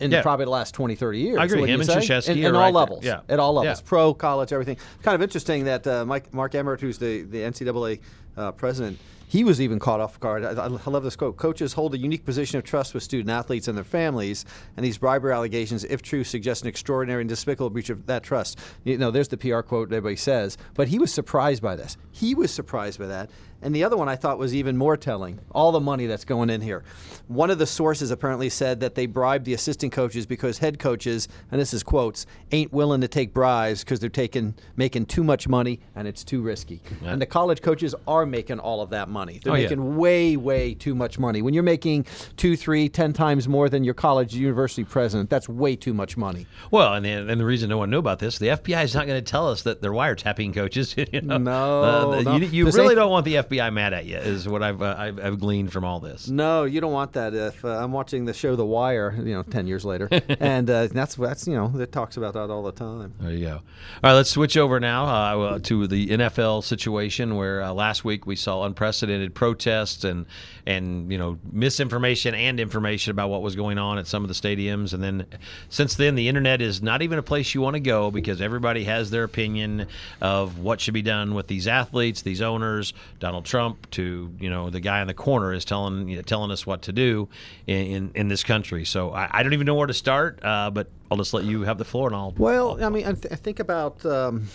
in 0.00 0.10
Yeah. 0.10 0.22
probably 0.22 0.46
the 0.46 0.50
last 0.50 0.74
20, 0.74 0.94
30 0.96 1.18
years. 1.18 1.38
I 1.38 1.44
agree. 1.44 1.66
Him 1.70 1.80
and? 1.80 1.88
Krzyzewski 1.88 2.44
are 2.44 2.48
in 2.48 2.54
right 2.54 2.54
all 2.54 2.62
there. 2.64 2.72
levels. 2.72 3.04
Yeah. 3.04 3.20
At 3.28 3.38
all 3.38 3.52
levels. 3.54 3.78
Yeah. 3.80 3.86
Pro, 3.88 4.12
college, 4.14 4.52
everything. 4.52 4.76
Kind 5.02 5.14
of 5.14 5.22
interesting 5.22 5.64
that 5.64 5.86
uh, 5.86 6.04
Mike, 6.04 6.34
Mark 6.34 6.54
Emmert, 6.54 6.80
who's 6.80 6.98
the, 6.98 7.22
the 7.22 7.38
NCAA 7.38 8.00
uh, 8.36 8.50
president, 8.52 8.98
he 9.32 9.44
was 9.44 9.62
even 9.62 9.78
caught 9.78 9.98
off 9.98 10.20
guard. 10.20 10.44
I, 10.44 10.50
I 10.50 10.90
love 10.90 11.04
this 11.04 11.16
quote. 11.16 11.38
Coaches 11.38 11.72
hold 11.72 11.94
a 11.94 11.98
unique 11.98 12.26
position 12.26 12.58
of 12.58 12.64
trust 12.64 12.92
with 12.92 13.02
student 13.02 13.30
athletes 13.30 13.66
and 13.66 13.74
their 13.74 13.82
families, 13.82 14.44
and 14.76 14.84
these 14.84 14.98
bribery 14.98 15.32
allegations, 15.32 15.84
if 15.84 16.02
true, 16.02 16.22
suggest 16.22 16.64
an 16.64 16.68
extraordinary 16.68 17.22
and 17.22 17.30
despicable 17.30 17.70
breach 17.70 17.88
of 17.88 18.04
that 18.04 18.22
trust. 18.22 18.58
You 18.84 18.98
know, 18.98 19.10
there's 19.10 19.28
the 19.28 19.38
PR 19.38 19.60
quote 19.60 19.88
everybody 19.88 20.16
says, 20.16 20.58
but 20.74 20.88
he 20.88 20.98
was 20.98 21.14
surprised 21.14 21.62
by 21.62 21.76
this. 21.76 21.96
He 22.10 22.34
was 22.34 22.52
surprised 22.52 22.98
by 22.98 23.06
that. 23.06 23.30
And 23.62 23.74
the 23.74 23.84
other 23.84 23.96
one 23.96 24.08
I 24.08 24.16
thought 24.16 24.38
was 24.38 24.54
even 24.54 24.76
more 24.76 24.96
telling 24.96 25.38
all 25.52 25.70
the 25.70 25.80
money 25.80 26.06
that's 26.06 26.24
going 26.24 26.50
in 26.50 26.60
here. 26.60 26.82
One 27.28 27.48
of 27.48 27.58
the 27.58 27.66
sources 27.66 28.10
apparently 28.10 28.50
said 28.50 28.80
that 28.80 28.96
they 28.96 29.06
bribed 29.06 29.44
the 29.44 29.54
assistant 29.54 29.92
coaches 29.92 30.26
because 30.26 30.58
head 30.58 30.80
coaches, 30.80 31.28
and 31.50 31.60
this 31.60 31.72
is 31.72 31.84
quotes, 31.84 32.26
ain't 32.50 32.72
willing 32.72 33.00
to 33.02 33.08
take 33.08 33.32
bribes 33.32 33.84
because 33.84 34.00
they're 34.00 34.10
taking 34.10 34.54
making 34.74 35.06
too 35.06 35.22
much 35.22 35.46
money 35.46 35.78
and 35.94 36.08
it's 36.08 36.24
too 36.24 36.42
risky. 36.42 36.82
And 37.12 37.22
the 37.22 37.26
college 37.26 37.62
coaches 37.62 37.94
are 38.08 38.26
making 38.26 38.58
all 38.58 38.80
of 38.82 38.90
that 38.90 39.08
money. 39.08 39.21
They're 39.42 39.52
Oh, 39.52 39.56
yeah. 39.56 39.62
making 39.64 39.96
way, 39.96 40.36
way 40.36 40.74
too 40.74 40.94
much 40.94 41.18
money. 41.18 41.42
When 41.42 41.54
you're 41.54 41.62
making 41.62 42.06
two, 42.36 42.56
three, 42.56 42.88
ten 42.88 43.12
times 43.12 43.48
more 43.48 43.68
than 43.68 43.84
your 43.84 43.94
college 43.94 44.34
university 44.34 44.84
president, 44.84 45.30
that's 45.30 45.48
way 45.48 45.76
too 45.76 45.94
much 45.94 46.16
money. 46.16 46.46
Well, 46.70 46.94
and 46.94 47.04
the, 47.04 47.10
and 47.10 47.40
the 47.40 47.44
reason 47.44 47.68
no 47.70 47.78
one 47.78 47.90
knew 47.90 47.98
about 47.98 48.18
this, 48.18 48.38
the 48.38 48.48
FBI 48.48 48.84
is 48.84 48.94
not 48.94 49.06
going 49.06 49.22
to 49.22 49.30
tell 49.30 49.48
us 49.48 49.62
that 49.62 49.80
they're 49.82 49.92
wiretapping 49.92 50.54
coaches. 50.54 50.94
you 51.12 51.20
know? 51.20 51.38
No, 51.38 51.82
Uh, 52.12 52.22
no. 52.22 52.36
You, 52.36 52.46
you 52.46 52.70
really 52.70 52.94
don't 52.94 53.10
want 53.10 53.24
the 53.24 53.34
FBI 53.36 53.72
mad 53.72 53.92
at 53.92 54.06
you, 54.06 54.16
is 54.16 54.48
what 54.48 54.62
I've, 54.62 54.82
uh, 54.82 54.94
I've, 54.98 55.20
I've 55.20 55.40
gleaned 55.40 55.72
from 55.72 55.84
all 55.84 56.00
this. 56.00 56.28
No, 56.28 56.64
you 56.64 56.80
don't 56.80 56.92
want 56.92 57.12
that. 57.12 57.34
If 57.34 57.64
uh, 57.64 57.68
I'm 57.68 57.92
watching 57.92 58.24
the 58.24 58.32
show 58.34 58.56
The 58.56 58.64
Wire, 58.66 59.14
you 59.16 59.34
know, 59.34 59.42
ten 59.42 59.66
years 59.66 59.84
later, 59.84 60.08
and 60.40 60.68
uh, 60.70 60.86
that's 60.88 61.16
that's 61.16 61.46
you 61.46 61.54
know, 61.54 61.72
it 61.78 61.92
talks 61.92 62.16
about 62.16 62.34
that 62.34 62.50
all 62.50 62.62
the 62.62 62.72
time. 62.72 63.14
There 63.20 63.30
you 63.32 63.46
go. 63.46 63.52
All 63.54 63.60
right, 64.02 64.12
let's 64.14 64.30
switch 64.30 64.56
over 64.56 64.80
now 64.80 65.04
uh, 65.04 65.58
to 65.60 65.86
the 65.86 66.08
NFL 66.08 66.64
situation, 66.64 67.36
where 67.36 67.62
uh, 67.62 67.72
last 67.72 68.04
week 68.04 68.26
we 68.26 68.36
saw 68.36 68.64
unprecedented 68.64 69.01
protests 69.34 70.04
and 70.04 70.26
and 70.66 71.10
you 71.10 71.18
know 71.18 71.38
misinformation 71.50 72.34
and 72.34 72.60
information 72.60 73.10
about 73.10 73.30
what 73.30 73.42
was 73.42 73.56
going 73.56 73.78
on 73.78 73.98
at 73.98 74.06
some 74.06 74.24
of 74.24 74.28
the 74.28 74.34
stadiums, 74.34 74.92
and 74.92 75.02
then 75.02 75.26
since 75.68 75.94
then 75.94 76.14
the 76.14 76.28
internet 76.28 76.60
is 76.60 76.82
not 76.82 77.02
even 77.02 77.18
a 77.18 77.22
place 77.22 77.54
you 77.54 77.60
want 77.60 77.74
to 77.74 77.80
go 77.80 78.10
because 78.10 78.40
everybody 78.40 78.84
has 78.84 79.10
their 79.10 79.24
opinion 79.24 79.86
of 80.20 80.58
what 80.58 80.80
should 80.80 80.94
be 80.94 81.02
done 81.02 81.34
with 81.34 81.46
these 81.46 81.66
athletes, 81.66 82.22
these 82.22 82.42
owners, 82.42 82.92
Donald 83.18 83.44
Trump, 83.44 83.90
to 83.90 84.32
you 84.38 84.50
know 84.50 84.70
the 84.70 84.80
guy 84.80 85.00
in 85.00 85.06
the 85.06 85.14
corner 85.14 85.52
is 85.52 85.64
telling 85.64 86.08
you 86.08 86.16
know, 86.16 86.22
telling 86.22 86.50
us 86.50 86.66
what 86.66 86.82
to 86.82 86.92
do 86.92 87.28
in 87.66 87.86
in, 87.86 88.10
in 88.14 88.28
this 88.28 88.42
country. 88.42 88.84
So 88.84 89.12
I, 89.12 89.28
I 89.30 89.42
don't 89.42 89.52
even 89.52 89.66
know 89.66 89.74
where 89.74 89.86
to 89.86 89.94
start, 89.94 90.38
uh, 90.42 90.70
but 90.70 90.88
I'll 91.10 91.18
just 91.18 91.34
let 91.34 91.44
you 91.44 91.62
have 91.62 91.78
the 91.78 91.84
floor 91.84 92.08
and 92.08 92.16
I'll 92.16 92.32
Well, 92.36 92.82
I 92.82 92.88
mean, 92.88 93.06
I, 93.06 93.12
th- 93.12 93.32
I 93.32 93.36
think 93.36 93.60
about 93.60 94.04
um, 94.06 94.48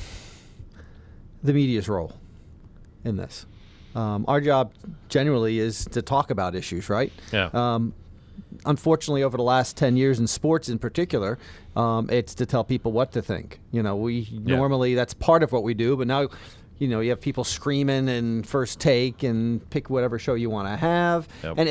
the 1.44 1.54
media's 1.54 1.88
role 1.88 2.14
in 3.04 3.18
this. 3.18 3.46
Um, 3.98 4.26
our 4.28 4.40
job 4.40 4.74
generally 5.10 5.58
is 5.58 5.86
to 5.86 6.04
talk 6.04 6.30
about 6.30 6.54
issues, 6.54 6.88
right? 6.88 7.12
Yeah. 7.34 7.50
Um, 7.52 7.94
unfortunately, 8.64 9.24
over 9.24 9.38
the 9.38 9.44
last 9.44 9.76
10 9.76 9.98
years 9.98 10.20
in 10.20 10.28
sports 10.28 10.70
in 10.70 10.78
particular, 10.78 11.40
um, 11.76 12.08
it's 12.12 12.36
to 12.36 12.46
tell 12.46 12.64
people 12.64 12.92
what 12.92 13.12
to 13.14 13.24
think. 13.24 13.60
You 13.72 13.82
know, 13.82 13.96
we 13.96 14.28
normally, 14.32 14.94
that's 14.94 15.16
part 15.16 15.42
of 15.42 15.52
what 15.52 15.64
we 15.64 15.74
do, 15.74 15.98
but 15.98 16.06
now, 16.06 16.30
you 16.80 16.88
know, 16.88 17.00
you 17.00 17.10
have 17.10 17.22
people 17.22 17.44
screaming 17.44 18.08
and 18.10 18.48
first 18.48 18.80
take 18.80 19.24
and 19.24 19.68
pick 19.70 19.90
whatever 19.90 20.20
show 20.20 20.36
you 20.36 20.50
want 20.50 20.68
to 20.68 20.76
have. 20.76 21.28
Yep. 21.44 21.56
And 21.58 21.70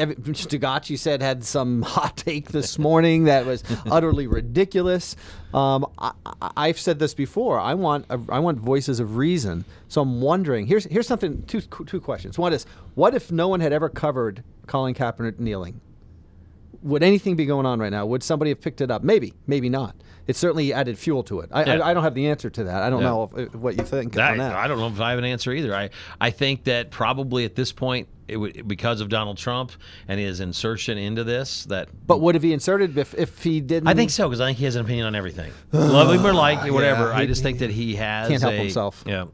you 0.91 0.97
said, 0.97 1.23
had 1.23 1.45
some 1.45 1.83
hot 1.97 2.17
take 2.17 2.49
this 2.51 2.79
morning 2.79 3.25
that 3.25 3.47
was 3.47 3.63
utterly 3.91 4.27
ridiculous. 4.27 5.17
Um, 5.55 5.87
I, 5.99 6.13
I've 6.57 6.79
said 6.79 6.99
this 6.99 7.15
before. 7.15 7.59
I 7.59 7.75
want 7.75 8.07
a, 8.11 8.21
I 8.29 8.41
want 8.41 8.59
voices 8.59 9.01
of 9.01 9.17
reason. 9.17 9.65
So 9.89 10.01
I'm 10.03 10.21
wondering. 10.21 10.67
Here's 10.67 10.85
here's 10.85 11.07
something. 11.07 11.43
Two 11.47 11.61
two 11.61 12.01
questions. 12.01 12.39
One 12.39 12.53
is, 12.53 12.67
what 12.95 13.15
if 13.15 13.31
no 13.31 13.49
one 13.49 13.61
had 13.61 13.73
ever 13.73 13.89
covered 13.89 14.43
Colin 14.67 14.95
Kaepernick 14.95 15.39
kneeling? 15.39 15.81
Would 16.87 17.03
anything 17.03 17.37
be 17.37 17.47
going 17.47 17.67
on 17.67 17.79
right 17.81 17.91
now? 17.93 18.07
Would 18.07 18.23
somebody 18.23 18.51
have 18.51 18.61
picked 18.61 18.81
it 18.81 18.91
up? 18.91 19.03
Maybe, 19.03 19.35
maybe 19.47 19.69
not. 19.69 19.95
It 20.27 20.35
certainly 20.37 20.73
added 20.73 20.99
fuel 20.99 21.23
to 21.25 21.41
it. 21.41 21.51
I, 21.53 21.65
Yeah. 21.65 21.73
I, 21.85 21.91
I 21.91 21.95
don't 21.95 22.03
have 22.03 22.15
the 22.15 22.27
answer 22.29 22.51
to 22.51 22.65
that. 22.65 22.83
I 22.83 22.91
don't 22.91 23.01
Yeah. 23.03 23.09
know 23.09 23.31
if, 23.37 23.55
what 23.55 23.77
you 23.77 23.85
think 23.85 24.13
That- 24.15 24.33
on 24.33 24.39
that. 24.39 24.55
I 24.57 24.67
don't 24.67 24.79
know 24.79 24.89
if 24.89 25.01
I 25.01 25.11
have 25.11 25.19
an 25.19 25.25
answer 25.25 25.53
either. 25.53 25.75
I, 25.75 25.91
I 26.21 26.31
think 26.31 26.65
that 26.65 26.91
probably 26.91 27.45
at 27.45 27.55
this 27.55 27.71
point, 27.73 28.09
it 28.29 28.37
would, 28.39 28.67
because 28.67 29.01
of 29.01 29.09
Donald 29.09 29.37
Trump 29.39 29.71
and 30.09 30.19
his 30.19 30.41
insertion 30.41 30.99
into 30.99 31.23
this, 31.23 31.65
that 31.67 31.89
but 32.09 32.21
would 32.21 32.35
have 32.35 32.43
he 32.43 32.53
inserted 32.53 32.99
if, 32.99 33.15
if 33.15 33.41
he 33.43 33.61
didn't? 33.61 33.89
I 33.89 33.95
think 33.95 34.11
so 34.11 34.29
because 34.29 34.41
I 34.41 34.47
think 34.47 34.59
he 34.59 34.65
has 34.65 34.75
an 34.75 34.85
opinion 34.85 35.07
on 35.07 35.15
everything. 35.15 35.53
Love 35.73 36.13
him 36.13 36.27
or 36.27 36.33
like 36.35 36.59
whatever. 36.73 37.05
Yeah, 37.11 37.19
I 37.19 37.27
just 37.27 37.45
think 37.45 37.61
that 37.61 37.71
he 37.71 37.95
has 37.97 38.29
can't 38.29 38.43
help 38.43 38.55
a- 38.55 38.59
himself. 38.59 39.05
Yeah. 39.07 39.27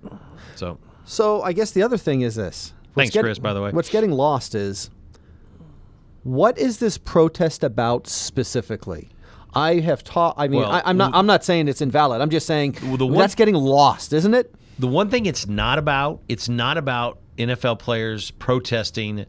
So 0.56 0.78
So 1.06 1.40
I 1.42 1.52
guess 1.54 1.70
the 1.70 1.82
other 1.82 1.96
thing 1.96 2.20
is 2.20 2.34
this. 2.34 2.74
What's 2.94 3.10
Thanks, 3.10 3.24
Chris, 3.24 3.38
by 3.38 3.54
the 3.54 3.62
way. 3.62 3.70
What's 3.70 3.88
getting 3.88 4.10
lost 4.12 4.54
is 4.54 4.90
what 6.22 6.58
is 6.58 6.78
this 6.78 6.98
protest 6.98 7.64
about 7.64 8.06
specifically? 8.06 9.08
I 9.54 9.80
have 9.80 10.02
taught. 10.02 10.34
I 10.38 10.48
mean, 10.48 10.60
Well, 10.60 10.70
I, 10.70 10.82
I'm 10.84 10.96
not. 10.96 11.14
I'm 11.14 11.26
not 11.26 11.44
saying 11.44 11.68
it's 11.68 11.80
invalid. 11.82 12.20
I'm 12.22 12.30
just 12.30 12.46
saying 12.46 12.76
Well, 12.82 12.96
one- 13.08 13.18
that's 13.18 13.34
getting 13.34 13.54
lost, 13.54 14.12
isn't 14.12 14.34
it? 14.34 14.54
the 14.78 14.86
one 14.88 15.10
thing 15.10 15.26
it's 15.26 15.46
not 15.46 15.78
about, 15.78 16.20
it's 16.28 16.48
not 16.48 16.78
about 16.78 17.18
NFL 17.38 17.78
players 17.78 18.30
protesting 18.32 19.26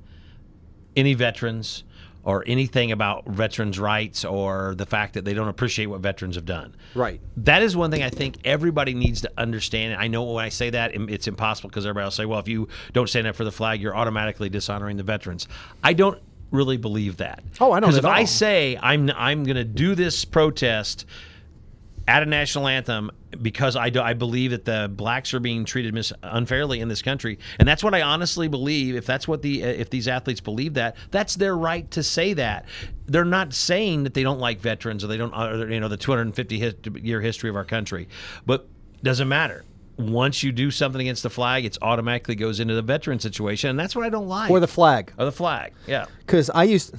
any 0.95 1.13
veterans 1.13 1.83
or 2.23 2.43
anything 2.47 2.91
about 2.91 3.27
veterans' 3.27 3.77
rights 3.77 4.23
or 4.23 4.73
the 4.77 4.85
fact 4.85 5.13
that 5.13 5.25
they 5.25 5.33
don't 5.33 5.49
appreciate 5.49 5.87
what 5.87 5.99
veterans 5.99 6.35
have 6.35 6.45
done. 6.45 6.73
Right. 6.95 7.19
That 7.37 7.61
is 7.61 7.75
one 7.75 7.91
thing 7.91 8.01
I 8.01 8.09
think 8.09 8.37
everybody 8.45 8.93
needs 8.93 9.21
to 9.21 9.31
understand. 9.37 9.93
And 9.93 10.01
I 10.01 10.07
know 10.07 10.23
when 10.23 10.45
I 10.45 10.49
say 10.49 10.69
that, 10.69 10.91
it's 10.95 11.27
impossible 11.27 11.69
because 11.69 11.85
everybody 11.85 12.05
will 12.05 12.11
say, 12.11 12.25
well, 12.25 12.39
if 12.39 12.47
you 12.47 12.69
don't 12.93 13.09
stand 13.09 13.27
up 13.27 13.35
for 13.35 13.43
the 13.43 13.51
flag, 13.51 13.81
you're 13.81 13.95
automatically 13.95 14.47
dishonoring 14.49 14.95
the 14.95 15.03
veterans. 15.03 15.49
I 15.83 15.91
don't 15.93 16.19
really 16.53 16.77
believe 16.77 17.17
that. 17.17 17.43
Oh, 17.59 17.73
I 17.73 17.81
don't 17.81 17.89
Because 17.89 17.97
if 17.97 18.05
I 18.05 18.23
say 18.23 18.77
I'm, 18.81 19.09
I'm 19.11 19.43
going 19.43 19.57
to 19.57 19.65
do 19.65 19.95
this 19.95 20.23
protest 20.23 21.05
at 22.07 22.23
a 22.23 22.25
national 22.25 22.67
anthem 22.67 23.11
because 23.41 23.75
I, 23.75 23.89
do, 23.89 23.99
I 23.99 24.13
believe 24.13 24.51
that 24.51 24.65
the 24.65 24.89
blacks 24.93 25.33
are 25.33 25.39
being 25.39 25.65
treated 25.65 25.93
mis- 25.93 26.13
unfairly 26.21 26.79
in 26.79 26.87
this 26.87 27.01
country, 27.01 27.39
and 27.57 27.67
that's 27.67 27.83
what 27.83 27.95
I 27.95 28.01
honestly 28.01 28.47
believe. 28.47 28.95
If 28.95 29.05
that's 29.05 29.27
what 29.27 29.41
the 29.41 29.63
uh, 29.63 29.67
if 29.67 29.89
these 29.89 30.07
athletes 30.07 30.39
believe 30.39 30.75
that, 30.75 30.95
that's 31.11 31.35
their 31.35 31.57
right 31.57 31.89
to 31.91 32.03
say 32.03 32.33
that. 32.33 32.65
They're 33.07 33.25
not 33.25 33.53
saying 33.53 34.03
that 34.03 34.13
they 34.13 34.23
don't 34.23 34.39
like 34.39 34.59
veterans 34.59 35.03
or 35.03 35.07
they 35.07 35.17
don't, 35.17 35.33
or, 35.33 35.69
you 35.69 35.79
know, 35.79 35.87
the 35.87 35.97
250 35.97 36.59
his, 36.59 36.75
year 37.01 37.21
history 37.21 37.49
of 37.49 37.55
our 37.55 37.65
country, 37.65 38.07
but 38.45 38.67
doesn't 39.01 39.27
matter. 39.27 39.63
Once 39.97 40.41
you 40.41 40.51
do 40.51 40.71
something 40.71 41.01
against 41.01 41.23
the 41.23 41.29
flag, 41.29 41.65
it's 41.65 41.77
automatically 41.81 42.35
goes 42.35 42.59
into 42.59 42.73
the 42.73 42.81
veteran 42.81 43.19
situation, 43.19 43.69
and 43.69 43.79
that's 43.79 43.95
what 43.95 44.05
I 44.05 44.09
don't 44.09 44.27
like. 44.27 44.49
Or 44.49 44.59
the 44.59 44.67
flag. 44.67 45.13
or 45.17 45.25
the 45.25 45.31
flag, 45.31 45.73
yeah. 45.87 46.05
Because 46.19 46.49
I 46.49 46.63
used, 46.63 46.95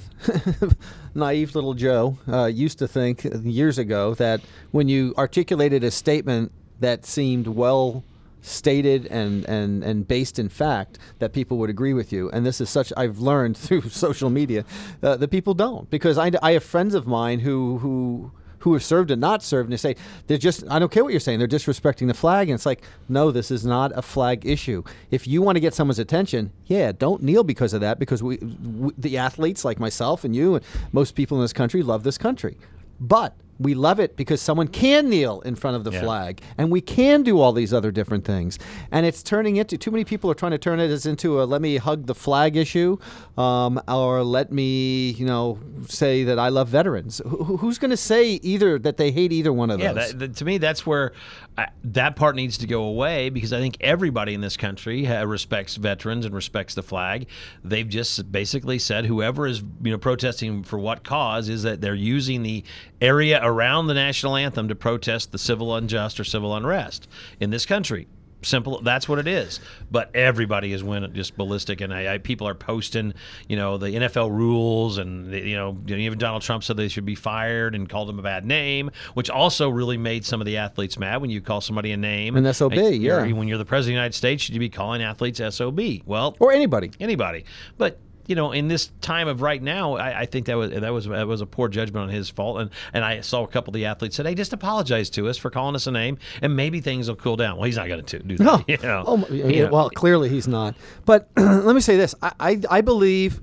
naive 1.15 1.55
little 1.55 1.73
Joe, 1.73 2.17
uh, 2.27 2.45
used 2.45 2.79
to 2.79 2.87
think 2.87 3.25
years 3.43 3.77
ago 3.77 4.13
that 4.15 4.41
when 4.71 4.87
you 4.87 5.13
articulated 5.17 5.83
a 5.83 5.91
statement 5.91 6.51
that 6.79 7.05
seemed 7.05 7.47
well 7.47 8.03
stated 8.45 9.07
and, 9.07 9.43
and, 9.45 9.83
and 9.83 10.07
based 10.07 10.37
in 10.39 10.49
fact, 10.49 10.99
that 11.19 11.33
people 11.33 11.57
would 11.57 11.69
agree 11.69 11.93
with 11.93 12.13
you. 12.13 12.29
And 12.29 12.45
this 12.45 12.61
is 12.61 12.69
such, 12.69 12.93
I've 12.95 13.19
learned 13.19 13.57
through 13.65 13.89
social 13.89 14.29
media 14.29 14.65
uh, 15.01 15.17
that 15.17 15.29
people 15.29 15.53
don't. 15.53 15.89
Because 15.89 16.17
I, 16.17 16.31
I 16.41 16.51
have 16.51 16.63
friends 16.63 16.93
of 16.93 17.07
mine 17.07 17.39
who, 17.39 17.79
who, 17.79 18.31
who 18.65 18.73
have 18.73 18.83
served 18.83 19.11
and 19.11 19.21
not 19.21 19.43
served, 19.43 19.67
and 19.67 19.73
they 19.73 19.77
say 19.77 19.95
they're 20.25 20.39
just 20.39 20.63
I 20.71 20.79
don't 20.79 20.91
care 20.91 21.03
what 21.03 21.13
you're 21.13 21.19
saying, 21.19 21.37
they're 21.37 21.47
disrespecting 21.47 22.07
the 22.07 22.15
flag, 22.15 22.49
and 22.49 22.55
it's 22.55 22.65
like 22.65 22.81
no, 23.07 23.29
this 23.29 23.51
is 23.51 23.63
not 23.63 23.91
a 23.95 24.01
flag 24.01 24.43
issue. 24.43 24.83
If 25.11 25.27
you 25.27 25.43
want 25.43 25.55
to 25.55 25.59
get 25.59 25.75
someone's 25.75 25.99
attention, 25.99 26.51
yeah, 26.65 26.91
don't 26.91 27.21
kneel 27.21 27.43
because 27.43 27.73
of 27.73 27.81
that, 27.81 27.99
because 27.99 28.23
we, 28.23 28.37
we 28.37 28.91
the 28.97 29.19
athletes 29.19 29.63
like 29.63 29.79
myself 29.79 30.23
and 30.23 30.35
you 30.35 30.55
and 30.55 30.65
most 30.91 31.13
people 31.13 31.37
in 31.37 31.43
this 31.43 31.53
country 31.53 31.83
love 31.83 32.01
this 32.01 32.17
country, 32.17 32.57
but 32.99 33.35
we 33.59 33.73
love 33.73 33.99
it 33.99 34.15
because 34.17 34.41
someone 34.41 34.67
can 34.67 35.09
kneel 35.09 35.41
in 35.41 35.55
front 35.55 35.77
of 35.77 35.83
the 35.83 35.91
Yeah. 35.91 36.01
flag, 36.01 36.41
and 36.57 36.71
we 36.71 36.81
can 36.81 37.23
do 37.23 37.39
all 37.39 37.53
these 37.53 37.73
other 37.73 37.91
different 37.91 38.25
things. 38.25 38.59
And 38.91 39.05
it's 39.05 39.23
turning 39.23 39.55
into 39.55 39.77
too 39.77 39.91
many 39.91 40.03
people 40.03 40.29
are 40.29 40.33
trying 40.35 40.51
to 40.51 40.57
turn 40.57 40.79
it 40.79 40.89
as 40.91 41.05
into 41.05 41.41
a 41.41 41.45
let 41.45 41.61
me 41.61 41.77
hug 41.77 42.05
the 42.05 42.15
flag 42.15 42.55
issue, 42.57 42.97
um, 43.37 43.81
or 43.87 44.23
let 44.23 44.51
me 44.51 45.11
you 45.11 45.25
know 45.25 45.57
say 45.87 46.23
that 46.25 46.39
I 46.39 46.49
love 46.49 46.67
veterans. 46.69 47.21
Who, 47.25 47.57
who's 47.57 47.77
going 47.77 47.91
to 47.91 47.97
say 47.97 48.31
either 48.43 48.77
that 48.79 48.97
they 48.97 49.11
hate 49.11 49.31
either 49.31 49.53
one 49.53 49.69
of 49.71 49.79
Yeah, 49.79 49.93
those? 49.93 50.09
that, 50.11 50.19
that- 50.19 50.35
to 50.37 50.45
me, 50.45 50.57
that's 50.57 50.85
where 50.85 51.13
I, 51.57 51.67
that 51.85 52.15
part 52.17 52.35
needs 52.35 52.57
to 52.57 52.67
go 52.67 52.83
away 52.83 53.29
because 53.29 53.53
I 53.53 53.59
think 53.59 53.77
everybody 53.79 54.33
in 54.33 54.41
this 54.41 54.57
country 54.57 55.05
ha- 55.05 55.21
respects 55.23 55.75
veterans 55.75 56.25
and 56.25 56.35
respects 56.35 56.73
the 56.75 56.83
flag. 56.83 57.27
They've 57.63 57.87
just 57.87 58.29
basically 58.31 58.79
said 58.79 59.05
whoever 59.05 59.47
is 59.47 59.61
you 59.81 59.91
know 59.91 59.97
protesting 59.97 60.63
for 60.63 60.77
what 60.77 61.03
cause 61.05 61.47
is 61.47 61.63
that 61.63 61.79
they're 61.81 61.95
using 61.95 62.43
the 62.43 62.63
area 63.01 63.39
around 63.45 63.87
the 63.87 63.93
national 63.93 64.35
anthem 64.35 64.67
to 64.67 64.75
protest 64.75 65.31
the 65.31 65.37
civil 65.37 65.75
unjust 65.75 66.19
or 66.19 66.23
civil 66.23 66.55
unrest 66.55 67.07
in 67.39 67.51
this 67.51 67.65
country. 67.65 68.07
Simple. 68.41 68.79
That's 68.81 69.09
what 69.09 69.17
it 69.17 69.27
is. 69.27 69.59
But 69.89 70.15
everybody 70.15 70.71
is 70.71 70.83
went 70.83 71.11
just 71.13 71.35
ballistic, 71.35 71.81
and 71.81 71.91
I, 71.91 72.13
I, 72.13 72.17
people 72.19 72.47
are 72.47 72.53
posting, 72.53 73.13
you 73.47 73.55
know, 73.55 73.77
the 73.77 73.87
NFL 73.87 74.29
rules, 74.29 74.99
and 74.99 75.33
you 75.33 75.55
know, 75.55 75.75
even 75.87 76.19
Donald 76.19 76.43
Trump 76.43 76.63
said 76.63 76.77
they 76.77 76.87
should 76.87 77.05
be 77.05 77.15
fired 77.15 77.73
and 77.73 77.89
called 77.89 78.07
them 78.07 78.19
a 78.19 78.21
bad 78.21 78.45
name, 78.45 78.91
which 79.15 79.31
also 79.31 79.69
really 79.69 79.97
made 79.97 80.25
some 80.25 80.41
of 80.41 80.45
the 80.45 80.57
athletes 80.57 80.99
mad 80.99 81.21
when 81.21 81.31
you 81.31 81.41
call 81.41 81.59
somebody 81.59 81.91
a 81.91 81.97
name. 81.97 82.35
An 82.35 82.53
SOB, 82.53 82.73
You're- 82.73 82.97
yeah. 82.97 83.31
When 83.31 83.47
you're 83.47 83.57
the 83.57 83.65
president 83.65 83.93
of 83.93 83.95
the 83.95 84.01
United 84.01 84.15
States, 84.15 84.43
should 84.43 84.53
you 84.53 84.59
be 84.59 84.69
calling 84.69 85.01
athletes 85.01 85.41
SOB? 85.49 85.79
Well, 86.05 86.35
or 86.39 86.51
anybody. 86.51 86.91
anybody. 86.99 87.45
But 87.79 87.99
you 88.27 88.35
know, 88.35 88.51
in 88.51 88.67
this 88.67 88.91
time 89.01 89.27
of 89.27 89.41
right 89.41 89.61
now, 89.61 89.95
I, 89.95 90.21
I 90.21 90.25
think 90.25 90.45
that 90.47 90.55
was 90.57 90.71
that 90.71 90.91
was 90.93 91.05
that 91.07 91.27
was 91.27 91.41
a 91.41 91.45
poor 91.45 91.67
judgment 91.67 92.03
on 92.03 92.09
his 92.09 92.29
fault. 92.29 92.59
And 92.59 92.69
and 92.93 93.03
I 93.05 93.21
saw 93.21 93.43
a 93.43 93.47
couple 93.47 93.71
of 93.71 93.75
the 93.75 93.85
athletes 93.85 94.15
said, 94.15 94.25
"Hey, 94.25 94.35
just 94.35 94.53
apologize 94.53 95.09
to 95.11 95.27
us 95.29 95.37
for 95.37 95.49
calling 95.49 95.75
us 95.75 95.87
a 95.87 95.91
name, 95.91 96.17
and 96.41 96.55
maybe 96.55 96.81
things 96.81 97.07
will 97.07 97.15
cool 97.15 97.35
down." 97.35 97.57
Well, 97.57 97.65
he's 97.65 97.77
not 97.77 97.87
going 97.87 98.03
to 98.03 98.19
do 98.19 98.37
that. 98.37 98.43
No. 98.43 98.63
You 98.67 98.77
know? 98.77 99.03
Oh, 99.05 99.27
You 99.29 99.47
yeah, 99.49 99.63
know. 99.65 99.71
well, 99.71 99.89
clearly 99.89 100.29
he's 100.29 100.47
not. 100.47 100.75
But 101.05 101.29
let 101.37 101.75
me 101.75 101.81
say 101.81 101.97
this: 101.97 102.15
I, 102.21 102.31
I, 102.39 102.61
I 102.69 102.81
believe 102.81 103.41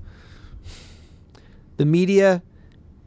the 1.77 1.85
media 1.85 2.41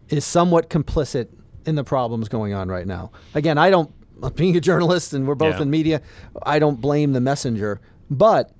is 0.09 0.25
somewhat 0.25 0.71
complicit 0.71 1.29
in 1.65 1.75
the 1.75 1.85
problems 1.85 2.29
going 2.29 2.53
on 2.55 2.69
right 2.69 2.87
now. 2.87 3.11
Again, 3.35 3.59
I 3.59 3.71
don't. 3.71 3.91
Being 4.35 4.57
a 4.57 4.61
journalist, 4.61 5.13
and 5.13 5.27
we're 5.29 5.35
both 5.35 5.57
Yeah. 5.57 5.63
in 5.63 5.71
media, 5.71 6.01
I 6.43 6.59
don't 6.59 6.81
blame 6.81 7.13
the 7.13 7.21
messenger. 7.21 7.83
But 8.11 8.51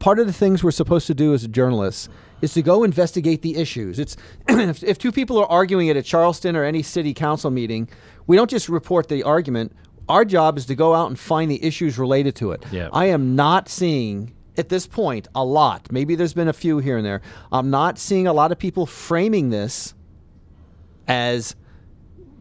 part 0.00 0.18
of 0.18 0.26
the 0.26 0.32
things 0.32 0.64
we're 0.64 0.72
supposed 0.72 1.06
to 1.06 1.14
do 1.14 1.32
as 1.32 1.46
journalists 1.46 2.08
is 2.42 2.52
to 2.54 2.62
go 2.62 2.82
investigate 2.82 3.42
the 3.42 3.56
issues. 3.56 3.98
It's 3.98 4.16
if, 4.48 4.82
if 4.82 4.98
two 4.98 5.12
people 5.12 5.38
are 5.38 5.46
arguing 5.46 5.88
at 5.88 5.96
a 5.96 6.02
Charleston 6.02 6.56
or 6.56 6.64
any 6.64 6.82
city 6.82 7.14
council 7.14 7.50
meeting, 7.50 7.88
we 8.26 8.36
don't 8.36 8.50
just 8.50 8.68
report 8.68 9.08
the 9.08 9.22
argument. 9.22 9.76
Our 10.08 10.24
job 10.24 10.58
is 10.58 10.66
to 10.66 10.74
go 10.74 10.94
out 10.94 11.08
and 11.08 11.18
find 11.18 11.48
the 11.50 11.62
issues 11.62 11.98
related 11.98 12.34
to 12.36 12.50
it. 12.52 12.64
Yeah. 12.72 12.88
I 12.92 13.06
am 13.06 13.36
not 13.36 13.68
seeing 13.68 14.34
at 14.56 14.68
this 14.68 14.86
point 14.86 15.28
a 15.34 15.44
lot. 15.44 15.92
Maybe 15.92 16.16
there's 16.16 16.34
been 16.34 16.48
a 16.48 16.52
few 16.52 16.78
here 16.78 16.96
and 16.96 17.06
there. 17.06 17.22
I'm 17.52 17.70
not 17.70 17.98
seeing 17.98 18.26
a 18.26 18.32
lot 18.32 18.50
of 18.50 18.58
people 18.58 18.86
framing 18.86 19.50
this 19.50 19.94
as 21.06 21.54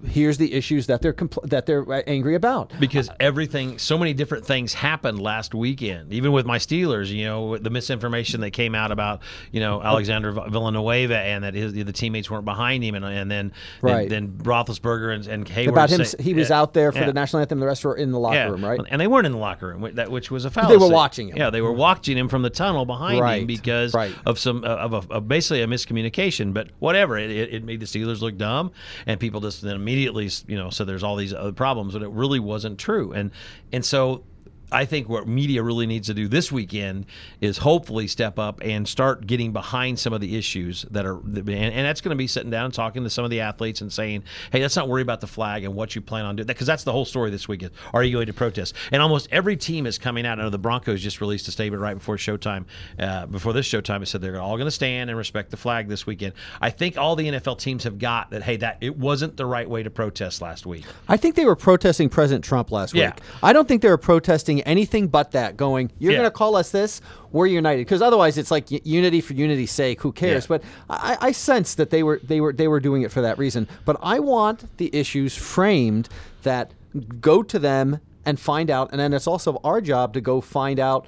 here's 0.05 0.37
the 0.37 0.53
issues 0.53 0.87
that 0.87 1.01
they're 1.01 1.15
that 1.43 1.65
they're 1.65 1.89
uh, 1.91 2.01
angry 2.07 2.35
about. 2.35 2.71
because 2.79 3.09
everything 3.19 3.77
so 3.77 3.97
many 3.97 4.13
different 4.13 4.45
things 4.45 4.73
happened 4.73 5.19
last 5.21 5.53
weekend 5.53 6.13
even 6.13 6.31
with 6.31 6.45
my 6.45 6.57
steelers 6.57 7.07
you 7.09 7.25
know 7.25 7.57
the 7.57 7.69
misinformation 7.69 8.41
that 8.41 8.51
came 8.51 8.73
out 8.75 8.91
about 8.91 9.21
you 9.51 9.59
know 9.59 9.81
alexander 9.81 10.31
villanueva 10.31 11.17
and 11.17 11.43
that 11.43 11.53
his, 11.53 11.73
the 11.73 11.91
teammates 11.91 12.29
weren't 12.31 12.45
behind 12.45 12.83
him 12.83 12.95
and, 12.95 13.03
and 13.05 13.29
then 13.29 13.51
Right. 13.81 14.09
then, 14.09 14.35
then 14.37 14.45
roethlisberger 14.45 15.13
and, 15.13 15.27
and 15.27 15.45
heyward 15.45 15.69
About 15.69 15.89
him, 15.89 16.05
he 16.19 16.33
was 16.33 16.49
yeah, 16.49 16.59
out 16.59 16.73
there 16.73 16.91
for 16.91 16.99
yeah. 16.99 17.05
the 17.05 17.13
national 17.13 17.41
anthem. 17.41 17.59
The 17.59 17.65
rest 17.65 17.83
were 17.85 17.95
in 17.95 18.11
the 18.11 18.19
locker 18.19 18.35
yeah. 18.35 18.49
room, 18.49 18.63
right? 18.63 18.79
And 18.89 18.99
they 18.99 19.07
weren't 19.07 19.25
in 19.25 19.31
the 19.31 19.37
locker 19.37 19.67
room, 19.67 19.95
that 19.95 20.11
which 20.11 20.31
was 20.31 20.45
a 20.45 20.49
fallacy. 20.51 20.77
They 20.77 20.85
were 20.85 20.91
watching 20.93 21.29
him. 21.29 21.37
Yeah, 21.37 21.49
they 21.49 21.61
were 21.61 21.71
watching 21.71 22.17
him 22.17 22.27
from 22.29 22.41
the 22.41 22.49
tunnel 22.49 22.85
behind 22.85 23.19
Right, 23.21 23.41
him 23.41 23.47
because 23.47 23.93
right. 23.93 24.13
of 24.25 24.37
some 24.39 24.63
uh, 24.63 24.67
of, 24.67 24.93
a, 24.93 25.13
of 25.13 25.27
basically 25.27 25.61
a 25.61 25.67
miscommunication. 25.67 26.53
But 26.53 26.69
whatever, 26.79 27.17
it, 27.17 27.29
it, 27.31 27.53
it 27.53 27.63
made 27.63 27.79
the 27.79 27.85
Steelers 27.85 28.21
look 28.21 28.37
dumb, 28.37 28.71
and 29.05 29.19
people 29.19 29.41
just 29.41 29.61
then 29.61 29.83
immediately 29.89 30.29
you 30.47 30.55
know 30.55 30.69
said 30.69 30.87
there's 30.87 31.03
all 31.03 31.15
these 31.15 31.33
other 31.33 31.51
problems, 31.51 31.93
but 31.93 32.03
it 32.03 32.09
really 32.09 32.39
wasn't 32.39 32.77
true. 32.77 33.11
And 33.11 33.31
and 33.73 33.83
so 33.83 34.23
I 34.71 34.85
think 34.85 35.09
what 35.09 35.27
media 35.27 35.63
really 35.63 35.85
needs 35.87 36.07
to 36.07 36.13
do 36.13 36.27
this 36.27 36.51
weekend 36.51 37.05
is 37.41 37.57
hopefully 37.59 38.07
step 38.07 38.37
up 38.39 38.59
and 38.63 38.87
start 38.87 39.25
getting 39.27 39.51
behind 39.53 39.99
some 39.99 40.13
of 40.13 40.21
the 40.21 40.37
issues 40.37 40.85
that 40.91 41.05
are, 41.05 41.17
and, 41.19 41.49
and 41.49 41.85
that's 41.85 42.01
going 42.01 42.11
to 42.11 42.15
be 42.17 42.27
sitting 42.27 42.49
down 42.49 42.65
and 42.65 42.73
talking 42.73 43.03
to 43.03 43.09
some 43.09 43.23
of 43.23 43.31
the 43.31 43.41
athletes 43.41 43.81
and 43.81 43.91
saying, 43.91 44.23
hey, 44.51 44.61
let's 44.61 44.75
not 44.75 44.87
worry 44.87 45.01
about 45.01 45.21
the 45.21 45.27
flag 45.27 45.63
and 45.63 45.75
what 45.75 45.95
you 45.95 46.01
plan 46.01 46.25
on 46.25 46.35
doing. 46.35 46.47
Because 46.47 46.67
that's 46.67 46.83
the 46.83 46.91
whole 46.91 47.05
story 47.05 47.29
this 47.29 47.47
weekend. 47.47 47.71
Are 47.93 48.03
you 48.03 48.13
going 48.13 48.27
to 48.27 48.33
protest? 48.33 48.75
And 48.91 49.01
almost 49.01 49.27
every 49.31 49.57
team 49.57 49.85
is 49.85 49.97
coming 49.97 50.25
out. 50.25 50.39
I 50.39 50.43
know 50.43 50.49
the 50.49 50.57
Broncos 50.57 51.01
just 51.01 51.21
released 51.21 51.47
a 51.47 51.51
statement 51.51 51.81
right 51.81 51.93
before 51.95 52.17
Showtime, 52.17 52.65
uh, 52.99 53.25
before 53.25 53.53
this 53.53 53.67
Showtime, 53.67 54.01
it 54.01 54.07
said 54.07 54.21
they're 54.21 54.39
all 54.41 54.57
going 54.57 54.67
to 54.67 54.71
stand 54.71 55.09
and 55.09 55.17
respect 55.17 55.51
the 55.51 55.57
flag 55.57 55.87
this 55.87 56.05
weekend. 56.05 56.33
I 56.61 56.69
think 56.69 56.97
all 56.97 57.15
the 57.15 57.27
NFL 57.27 57.59
teams 57.59 57.83
have 57.85 57.97
got 57.99 58.29
that, 58.31 58.43
hey, 58.43 58.57
that 58.57 58.77
it 58.81 58.97
wasn't 58.97 59.37
the 59.37 59.45
right 59.45 59.69
way 59.69 59.83
to 59.83 59.89
protest 59.89 60.41
last 60.41 60.65
week. 60.65 60.85
I 61.07 61.17
think 61.17 61.35
they 61.35 61.45
were 61.45 61.55
protesting 61.55 62.09
President 62.09 62.43
Trump 62.45 62.71
last 62.71 62.93
Yeah. 62.93 63.07
week. 63.13 63.23
I 63.43 63.53
don't 63.53 63.67
think 63.67 63.81
they 63.81 63.89
were 63.89 63.97
protesting 63.97 64.58
anything 64.65 65.07
but 65.07 65.31
that. 65.31 65.57
Going, 65.57 65.91
you're 65.99 66.11
Yeah. 66.11 66.19
going 66.19 66.27
to 66.29 66.35
call 66.35 66.55
us 66.55 66.71
this? 66.71 67.01
We're 67.31 67.47
united. 67.47 67.81
Because 67.81 68.01
otherwise, 68.01 68.37
it's 68.37 68.51
like 68.51 68.67
unity 68.85 69.21
for 69.21 69.33
unity's 69.33 69.71
sake. 69.71 70.01
Who 70.01 70.11
cares? 70.11 70.45
Yeah. 70.45 70.47
But 70.57 70.63
I, 70.89 71.17
I 71.21 71.31
sense 71.31 71.75
that 71.75 71.89
they 71.89 72.03
were 72.03 72.19
they 72.23 72.41
were 72.41 72.53
they 72.53 72.67
were 72.67 72.79
doing 72.79 73.01
it 73.03 73.11
for 73.11 73.21
that 73.21 73.37
reason. 73.37 73.67
But 73.85 73.97
I 74.01 74.19
want 74.19 74.77
the 74.77 74.89
issues 74.95 75.35
framed 75.35 76.09
that 76.43 76.73
go 77.19 77.43
to 77.43 77.59
them 77.59 77.99
and 78.25 78.39
find 78.39 78.69
out, 78.69 78.89
and 78.91 78.99
then 78.99 79.13
it's 79.13 79.27
also 79.27 79.59
our 79.63 79.81
job 79.81 80.13
to 80.13 80.21
go 80.21 80.41
find 80.41 80.79
out 80.79 81.07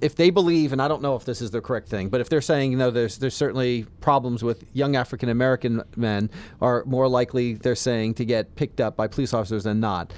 if 0.00 0.14
they 0.16 0.30
believe, 0.30 0.72
and 0.72 0.80
I 0.80 0.88
don't 0.88 1.02
know 1.02 1.16
if 1.16 1.26
this 1.26 1.42
is 1.42 1.50
the 1.50 1.60
correct 1.60 1.88
thing, 1.88 2.08
but 2.08 2.22
if 2.22 2.30
they're 2.30 2.40
saying, 2.40 2.72
you 2.72 2.78
know, 2.78 2.90
there's 2.90 3.18
there's 3.18 3.34
certainly 3.34 3.84
problems 4.00 4.42
with 4.42 4.64
young 4.72 4.96
African 4.96 5.28
American 5.28 5.82
men 5.96 6.30
are 6.62 6.82
more 6.86 7.08
likely, 7.08 7.54
they're 7.54 7.74
saying, 7.74 8.14
to 8.14 8.24
get 8.24 8.56
picked 8.56 8.80
up 8.80 8.96
by 8.96 9.06
police 9.06 9.34
officers 9.34 9.64
than 9.64 9.78
not. 9.78 10.14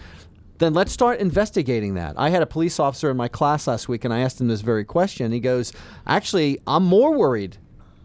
Then 0.62 0.74
let's 0.74 0.92
start 0.92 1.18
investigating 1.18 1.94
that. 1.94 2.14
I 2.16 2.28
had 2.28 2.40
a 2.40 2.46
police 2.46 2.78
officer 2.78 3.10
in 3.10 3.16
my 3.16 3.26
class 3.26 3.66
last 3.66 3.88
week, 3.88 4.04
and 4.04 4.14
I 4.14 4.20
asked 4.20 4.40
him 4.40 4.46
this 4.46 4.60
very 4.60 4.84
question. 4.84 5.32
He 5.32 5.40
goes, 5.40 5.72
"Actually, 6.06 6.60
I'm 6.68 6.84
more 6.84 7.18
worried 7.18 7.56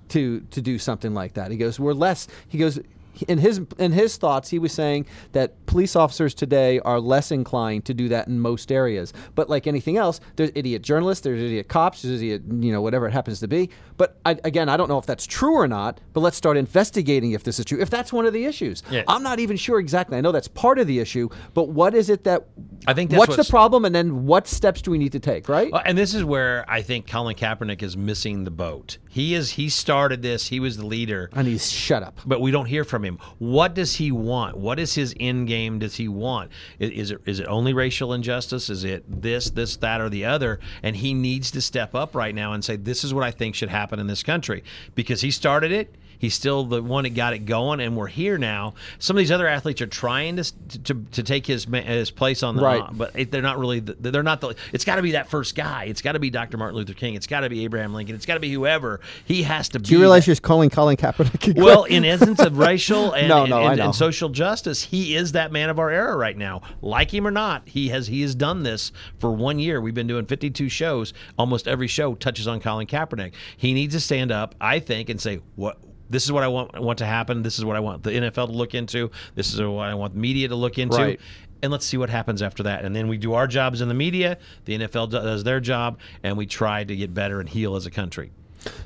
to 0.09 0.39
to 0.39 0.59
do 0.59 0.79
something 0.79 1.13
like 1.13 1.35
that." 1.35 1.51
He 1.51 1.57
goes, 1.57 1.79
"We're 1.79 1.93
less." 1.93 2.27
He 2.47 2.57
goes, 2.57 2.79
in 3.27 3.37
his 3.37 3.61
in 3.77 3.91
his 3.91 4.17
thoughts, 4.17 4.49
he 4.49 4.59
was 4.59 4.71
saying 4.71 5.05
that 5.33 5.65
police 5.65 5.95
officers 5.95 6.33
today 6.33 6.79
are 6.81 6.99
less 6.99 7.31
inclined 7.31 7.85
to 7.85 7.93
do 7.93 8.07
that 8.09 8.27
in 8.27 8.39
most 8.39 8.71
areas. 8.71 9.13
But 9.35 9.49
like 9.49 9.67
anything 9.67 9.97
else, 9.97 10.19
there's 10.35 10.51
idiot 10.55 10.81
journalists, 10.81 11.23
there's 11.23 11.41
idiot 11.41 11.67
cops, 11.67 12.01
there's 12.01 12.21
idiot 12.21 12.43
you 12.59 12.71
know 12.71 12.81
whatever 12.81 13.07
it 13.07 13.11
happens 13.11 13.39
to 13.41 13.47
be. 13.47 13.69
But 13.97 14.17
I, 14.25 14.37
again, 14.43 14.69
I 14.69 14.77
don't 14.77 14.89
know 14.89 14.97
if 14.99 15.05
that's 15.05 15.25
true 15.25 15.55
or 15.55 15.67
not. 15.67 15.99
But 16.13 16.21
let's 16.21 16.37
start 16.37 16.57
investigating 16.57 17.31
if 17.31 17.43
this 17.43 17.59
is 17.59 17.65
true. 17.65 17.79
If 17.79 17.89
that's 17.89 18.11
one 18.13 18.25
of 18.25 18.33
the 18.33 18.45
issues, 18.45 18.83
Yeah. 18.91 19.03
I'm 19.07 19.23
not 19.23 19.39
even 19.39 19.57
sure 19.57 19.79
exactly. 19.79 20.17
I 20.17 20.21
know 20.21 20.31
that's 20.31 20.47
part 20.47 20.79
of 20.79 20.87
the 20.87 20.99
issue, 20.99 21.29
but 21.53 21.69
what 21.69 21.93
is 21.95 22.09
it 22.09 22.23
that? 22.25 22.47
I 22.87 22.93
think 22.93 23.09
that's 23.09 23.19
what's, 23.19 23.29
what's- 23.37 23.47
the 23.47 23.51
problem, 23.51 23.85
and 23.85 23.93
then 23.95 24.25
what 24.25 24.47
steps 24.47 24.81
do 24.81 24.91
we 24.91 24.97
need 24.97 25.11
to 25.13 25.19
take? 25.19 25.47
Right? 25.49 25.71
Well, 25.71 25.81
and 25.85 25.97
this 25.97 26.13
is 26.13 26.23
where 26.23 26.65
I 26.67 26.81
think 26.81 27.07
Colin 27.07 27.35
Kaepernick 27.35 27.81
is 27.83 27.95
missing 27.97 28.43
the 28.43 28.51
boat. 28.51 28.97
He 29.09 29.33
is 29.33 29.51
he 29.51 29.69
started 29.69 30.21
this. 30.21 30.47
He 30.47 30.59
was 30.59 30.77
the 30.77 30.85
leader. 30.85 31.29
and 31.33 31.47
he's 31.47 31.71
shut 31.71 32.03
up. 32.03 32.19
but 32.25 32.41
we 32.41 32.51
don't 32.51 32.65
hear 32.65 32.83
from 32.83 33.03
him. 33.03 33.06
What 33.39 33.73
does 33.73 33.95
he 33.95 34.11
want? 34.11 34.57
What 34.57 34.79
is 34.79 34.93
his 34.95 35.15
end 35.19 35.47
game? 35.47 35.79
Does 35.79 35.95
he 35.95 36.07
want? 36.07 36.51
I- 36.79 36.85
Is 36.85 37.11
it 37.11 37.21
is 37.25 37.39
it 37.39 37.47
only 37.47 37.73
racial 37.73 38.13
injustice? 38.13 38.69
Is 38.69 38.83
it 38.83 39.03
this, 39.21 39.49
this, 39.49 39.77
that, 39.77 40.01
or 40.01 40.09
the 40.09 40.25
other? 40.25 40.59
And 40.83 40.95
he 40.95 41.13
needs 41.13 41.49
to 41.51 41.61
step 41.61 41.95
up 41.95 42.13
right 42.15 42.35
now 42.35 42.53
and 42.53 42.63
say, 42.63 42.75
"This 42.75 43.03
is 43.03 43.13
what 43.13 43.23
I 43.23 43.31
think 43.31 43.55
should 43.55 43.69
happen 43.69 43.99
in 43.99 44.07
this 44.07 44.23
country," 44.23 44.63
because 44.95 45.21
he 45.21 45.31
started 45.31 45.71
it. 45.71 45.95
He's 46.19 46.33
still 46.33 46.63
the 46.63 46.81
one 46.81 47.03
that 47.03 47.11
got 47.15 47.33
it 47.33 47.39
going, 47.45 47.79
and 47.79 47.95
we're 47.95 48.07
here 48.07 48.37
now. 48.37 48.73
Some 48.99 49.15
of 49.17 49.19
these 49.19 49.31
other 49.31 49.47
athletes 49.47 49.81
are 49.81 49.87
trying 49.87 50.37
to 50.37 50.43
to, 50.83 50.93
to 51.11 51.23
take 51.23 51.45
his 51.45 51.65
his 51.65 52.11
place 52.11 52.43
on 52.43 52.55
the, 52.55 52.63
Right. 52.63 52.81
uh, 52.81 52.89
but 52.91 53.31
they're 53.31 53.41
not 53.41 53.59
really. 53.59 53.79
The, 53.79 53.93
they're 54.11 54.23
not 54.23 54.41
the. 54.41 54.55
It's 54.73 54.83
got 54.85 54.95
to 54.95 55.01
be 55.01 55.11
that 55.11 55.29
first 55.29 55.55
guy. 55.55 55.85
It's 55.85 56.01
got 56.01 56.13
to 56.13 56.19
be 56.19 56.29
Dr. 56.29 56.57
Martin 56.57 56.77
Luther 56.77 56.93
King. 56.93 57.15
It's 57.15 57.27
got 57.27 57.41
to 57.41 57.49
be 57.49 57.63
Abraham 57.65 57.93
Lincoln. 57.93 58.15
It's 58.15 58.25
got 58.25 58.33
to 58.35 58.39
be 58.39 58.51
whoever. 58.51 58.99
He 59.25 59.43
has 59.43 59.69
to 59.69 59.79
be. 59.79 59.85
Do 59.85 59.93
you 59.93 59.99
realize 59.99 60.25
that- 60.25 60.31
you're 60.31 60.35
calling 60.37 60.69
Colin 60.69 60.97
Kaepernick? 60.97 61.55
well, 61.61 61.83
in 61.83 62.03
essence 62.05 62.39
of 62.39 62.57
racial 62.57 63.13
and, 63.13 63.27
No, 63.27 63.45
no, 63.45 63.67
and- 63.67 63.79
and 63.79 63.93
social 63.95 64.29
justice, 64.29 64.83
he 64.83 65.15
is 65.15 65.33
that 65.33 65.51
man 65.51 65.69
of 65.69 65.79
our 65.79 65.89
era 65.89 66.15
right 66.17 66.37
now. 66.37 66.61
Like 66.81 67.13
him 67.13 67.27
or 67.27 67.31
not, 67.31 67.67
he 67.69 67.89
has 67.89 68.07
he 68.07 68.21
has 68.21 68.33
done 68.35 68.63
this 68.63 68.91
for 69.19 69.31
one 69.31 69.59
year. 69.59 69.79
We've 69.81 69.93
been 69.93 70.07
doing 70.07 70.25
52 70.25 70.69
shows. 70.69 71.13
Almost 71.37 71.67
every 71.67 71.87
show 71.87 72.15
touches 72.15 72.47
on 72.47 72.59
Colin 72.59 72.87
Kaepernick. 72.87 73.33
He 73.55 73.73
needs 73.73 73.93
to 73.93 73.99
stand 73.99 74.31
up, 74.31 74.55
I 74.59 74.79
think, 74.79 75.09
and 75.09 75.21
say 75.21 75.41
what. 75.55 75.77
This 76.09 76.23
is 76.25 76.31
what 76.31 76.43
I 76.43 76.47
want 76.47 76.79
want 76.79 76.99
to 76.99 77.05
happen. 77.05 77.43
This 77.43 77.57
is 77.59 77.65
what 77.65 77.75
I 77.75 77.79
want 77.79 78.03
the 78.03 78.11
NFL 78.11 78.47
to 78.47 78.53
look 78.53 78.73
into. 78.75 79.11
This 79.35 79.53
is 79.53 79.61
what 79.61 79.87
I 79.89 79.93
want 79.93 80.13
the 80.13 80.19
media 80.19 80.47
to 80.47 80.55
look 80.55 80.77
into. 80.77 80.97
Right. 80.97 81.19
And 81.63 81.71
let's 81.71 81.85
see 81.85 81.97
what 81.97 82.09
happens 82.11 82.41
after 82.43 82.63
that. 82.63 82.85
And 82.85 82.95
then 82.95 83.07
we 83.07 83.17
do 83.17 83.33
our 83.33 83.47
jobs 83.47 83.81
in 83.81 83.87
the 83.87 83.93
media. 83.95 84.37
The 84.65 84.77
NFL 84.77 85.09
does 85.09 85.43
their 85.43 85.59
job, 85.59 85.99
and 86.23 86.37
we 86.37 86.45
try 86.45 86.83
to 86.83 86.95
get 86.95 87.13
better 87.15 87.39
and 87.39 87.49
heal 87.49 87.75
as 87.75 87.85
a 87.87 87.91
country. 87.91 88.31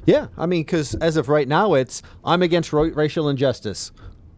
Yeah, 0.06 0.28
I 0.38 0.46
mean, 0.46 0.62
because 0.64 0.96
as 0.96 1.18
of 1.18 1.28
right 1.28 1.48
now, 1.48 1.74
it's 1.74 2.02
I'm 2.24 2.42
against 2.42 2.72
ro- 2.72 2.90
racial 2.90 3.30
injustice. 3.30 3.92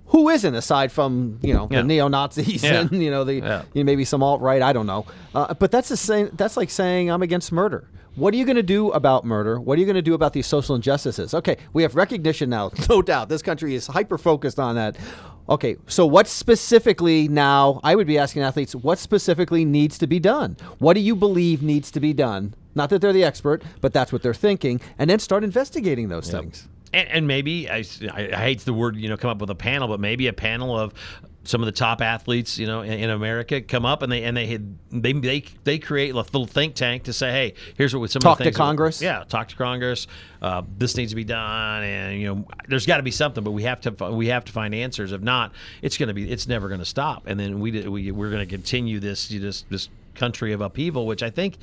Who 0.08 0.30
isn't, 0.30 0.54
aside 0.56 0.92
from 0.92 1.40
you 1.42 1.54
know 1.54 1.68
Yeah. 1.72 1.82
the 1.82 1.88
neo 1.88 2.08
Nazis 2.08 2.64
Yeah. 2.64 2.82
and 2.82 2.92
you 3.04 3.10
know 3.12 3.24
the 3.24 3.36
Yeah. 3.36 3.62
you 3.74 3.84
know, 3.84 3.86
maybe 3.86 4.06
some 4.06 4.22
alt 4.24 4.42
right? 4.42 4.62
I 4.62 4.74
don't 4.74 4.86
know. 4.88 5.06
Uh, 5.36 5.54
but 5.54 5.72
that's 5.72 5.90
the 5.90 5.98
same. 5.98 6.30
That's 6.34 6.56
like 6.58 6.70
saying 6.70 7.10
I'm 7.12 7.22
against 7.24 7.52
murder. 7.52 7.88
What 8.16 8.34
are 8.34 8.38
you 8.38 8.46
going 8.46 8.58
to 8.58 8.64
do 8.64 8.92
about 8.92 9.26
murder? 9.26 9.60
What 9.60 9.78
are 9.78 9.80
you 9.80 9.88
going 9.88 9.96
to 9.96 10.02
do 10.02 10.14
about 10.14 10.34
these 10.34 10.46
social 10.46 10.76
injustices? 10.76 11.34
Okay, 11.34 11.58
we 11.74 11.82
have 11.82 11.96
recognition 11.96 12.50
now, 12.50 12.72
no 12.90 13.02
doubt. 13.02 13.30
This 13.30 13.42
country 13.42 13.74
is 13.74 13.88
hyper 13.88 14.20
focused 14.20 14.60
on 14.60 14.76
that. 14.76 14.98
Okay, 15.50 15.78
so 15.88 16.06
what 16.06 16.28
specifically 16.28 17.28
now? 17.28 17.80
I 17.84 17.96
would 17.96 18.08
be 18.08 18.18
asking 18.20 18.44
athletes, 18.44 18.76
what 18.76 19.00
specifically 19.00 19.66
needs 19.66 19.98
to 19.98 20.08
be 20.08 20.20
done? 20.20 20.58
What 20.78 20.94
do 20.94 21.00
you 21.00 21.16
believe 21.16 21.64
needs 21.64 21.90
to 21.92 22.00
be 22.00 22.14
done? 22.14 22.54
Not 22.76 22.90
that 22.92 23.02
they're 23.02 23.14
the 23.14 23.24
expert, 23.24 23.64
but 23.82 23.94
that's 23.94 24.14
what 24.14 24.22
they're 24.22 24.34
thinking, 24.34 24.80
and 24.98 25.10
then 25.10 25.20
start 25.20 25.44
investigating 25.44 26.10
those 26.10 26.30
things. 26.30 26.68
and, 26.94 27.08
and 27.10 27.28
maybe 27.28 27.70
I, 27.70 27.84
I 28.12 28.30
I 28.34 28.38
hate 28.38 28.62
the 28.62 28.74
word 28.74 28.96
you 28.96 29.10
know 29.10 29.18
come 29.18 29.32
up 29.32 29.40
with 29.40 29.50
a 29.50 29.56
panel, 29.56 29.88
but 29.88 30.00
maybe 30.00 30.28
a 30.28 30.34
panel 30.34 30.80
of 30.80 30.94
some 31.46 31.62
of 31.62 31.66
the 31.66 31.72
top 31.72 32.02
athletes 32.02 32.58
you 32.58 32.66
know 32.66 32.82
in, 32.82 32.94
in 32.94 33.10
America 33.10 33.62
come 33.62 33.86
up 33.86 34.02
and 34.02 34.12
they 34.12 34.24
and 34.24 34.36
they 34.36 34.48
had, 34.48 34.78
they 34.92 35.14
they 35.14 35.44
they 35.64 35.80
create 35.80 36.14
a 36.14 36.16
little 36.16 36.46
think 36.46 36.76
tank 36.76 37.04
to 37.04 37.14
say, 37.14 37.32
hey, 37.32 37.54
here's 37.78 37.96
what 37.96 38.10
some 38.10 38.22
Talk 38.22 38.34
of 38.34 38.38
the 38.40 38.44
to 38.46 38.48
things 38.50 38.58
Congress? 38.58 39.02
yeah, 39.02 39.24
talk 39.28 39.48
to 39.50 39.56
Congress. 39.56 40.08
Uh, 40.42 40.62
this 40.78 40.98
needs 40.98 41.12
to 41.12 41.16
be 41.16 41.24
done, 41.24 41.84
and 41.84 42.20
you 42.20 42.28
know 42.34 42.46
there's 42.68 42.86
got 42.86 42.98
to 42.98 43.04
be 43.04 43.12
something, 43.12 43.44
but 43.44 43.52
we 43.52 43.64
have 43.64 43.82
to 43.82 43.92
we 44.12 44.28
have 44.28 44.46
to 44.46 44.52
find 44.52 44.74
answers. 44.74 45.12
If 45.12 45.22
not, 45.22 45.54
it's 45.82 45.98
going 45.98 46.08
to 46.08 46.14
be 46.14 46.30
it's 46.30 46.48
never 46.48 46.68
going 46.68 46.80
to 46.80 46.86
stop, 46.86 47.24
and 47.28 47.40
then 47.40 47.60
we 47.60 47.88
we 47.88 48.12
we're 48.12 48.30
going 48.30 48.46
to 48.46 48.50
continue 48.50 49.00
this 49.00 49.28
this 49.28 49.64
this 49.70 49.90
country 50.16 50.54
of 50.54 50.62
upheaval, 50.62 51.06
which 51.06 51.24
I 51.24 51.30
think. 51.30 51.58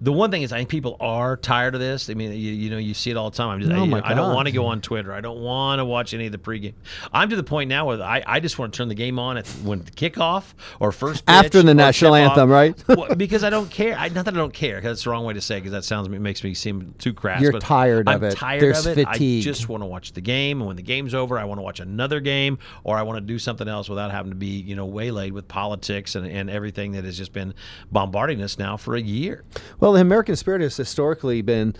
The 0.00 0.12
one 0.12 0.30
thing 0.30 0.42
is, 0.42 0.52
I 0.52 0.58
think 0.58 0.68
people 0.68 0.96
are 1.00 1.36
tired 1.36 1.74
of 1.74 1.80
this. 1.80 2.10
I 2.10 2.14
mean, 2.14 2.32
you, 2.32 2.52
you 2.52 2.70
know, 2.70 2.78
you 2.78 2.94
see 2.94 3.10
it 3.10 3.16
all 3.16 3.30
the 3.30 3.36
time. 3.36 3.48
I'm 3.48 3.60
just, 3.60 3.72
Oh 3.72 3.82
I, 3.82 3.86
my 3.86 4.02
I 4.04 4.14
don't 4.14 4.34
want 4.34 4.46
to 4.46 4.52
go 4.52 4.66
on 4.66 4.80
Twitter. 4.80 5.12
I 5.12 5.20
don't 5.20 5.40
want 5.40 5.78
to 5.78 5.84
watch 5.84 6.14
any 6.14 6.26
of 6.26 6.32
the 6.32 6.38
pregame. 6.38 6.74
I'm 7.12 7.30
to 7.30 7.36
the 7.36 7.42
point 7.42 7.68
now 7.68 7.86
where 7.86 8.02
I, 8.02 8.22
I 8.26 8.40
just 8.40 8.58
want 8.58 8.72
to 8.72 8.76
turn 8.76 8.88
the 8.88 8.94
game 8.94 9.18
on 9.18 9.36
at 9.36 9.46
when 9.62 9.80
the 9.82 9.90
kickoff 9.90 10.54
or 10.80 10.92
first 10.92 11.26
pitch 11.26 11.34
After 11.34 11.62
the 11.62 11.74
national 11.74 12.14
anthem, 12.14 12.50
right? 12.50 12.82
Well, 12.88 13.14
because 13.16 13.44
I 13.44 13.50
don't 13.50 13.70
care. 13.70 13.96
I, 13.96 14.08
not 14.08 14.24
that 14.24 14.34
I 14.34 14.36
don't 14.36 14.52
care, 14.52 14.76
because 14.76 14.90
that's 14.90 15.04
the 15.04 15.10
wrong 15.10 15.24
way 15.24 15.34
to 15.34 15.40
say. 15.40 15.58
Because 15.58 15.72
that 15.72 15.84
sounds 15.84 16.08
makes 16.08 16.42
me 16.42 16.54
seem 16.54 16.94
too 16.98 17.12
crass. 17.12 17.40
You're 17.40 17.52
but 17.52 17.62
tired 17.62 18.08
of 18.08 18.14
I'm 18.14 18.24
it. 18.24 18.36
Tired 18.36 18.62
There's 18.62 18.86
of 18.86 18.98
it. 18.98 19.06
fatigue. 19.06 19.42
I 19.42 19.44
just 19.44 19.68
want 19.68 19.82
to 19.82 19.86
watch 19.86 20.12
the 20.12 20.20
game, 20.20 20.60
and 20.60 20.66
when 20.66 20.76
the 20.76 20.82
game's 20.82 21.14
over, 21.14 21.38
I 21.38 21.44
want 21.44 21.58
to 21.58 21.62
watch 21.62 21.80
another 21.80 22.20
game, 22.20 22.58
or 22.82 22.96
I 22.96 23.02
want 23.02 23.18
to 23.18 23.20
do 23.20 23.38
something 23.38 23.68
else 23.68 23.88
without 23.88 24.10
having 24.10 24.30
to 24.30 24.36
be 24.36 24.46
you 24.46 24.76
know 24.76 24.86
waylaid 24.86 25.32
with 25.32 25.48
politics 25.48 26.14
and, 26.14 26.26
and 26.26 26.50
everything 26.50 26.92
that 26.92 27.04
has 27.04 27.16
just 27.16 27.32
been 27.32 27.54
bombarding 27.90 28.42
us 28.42 28.58
now 28.58 28.76
for 28.76 28.96
a 28.96 29.00
year. 29.00 29.44
Well, 29.80 29.83
the 29.92 30.00
American 30.00 30.36
spirit 30.36 30.60
has 30.62 30.76
historically 30.76 31.42
been 31.42 31.74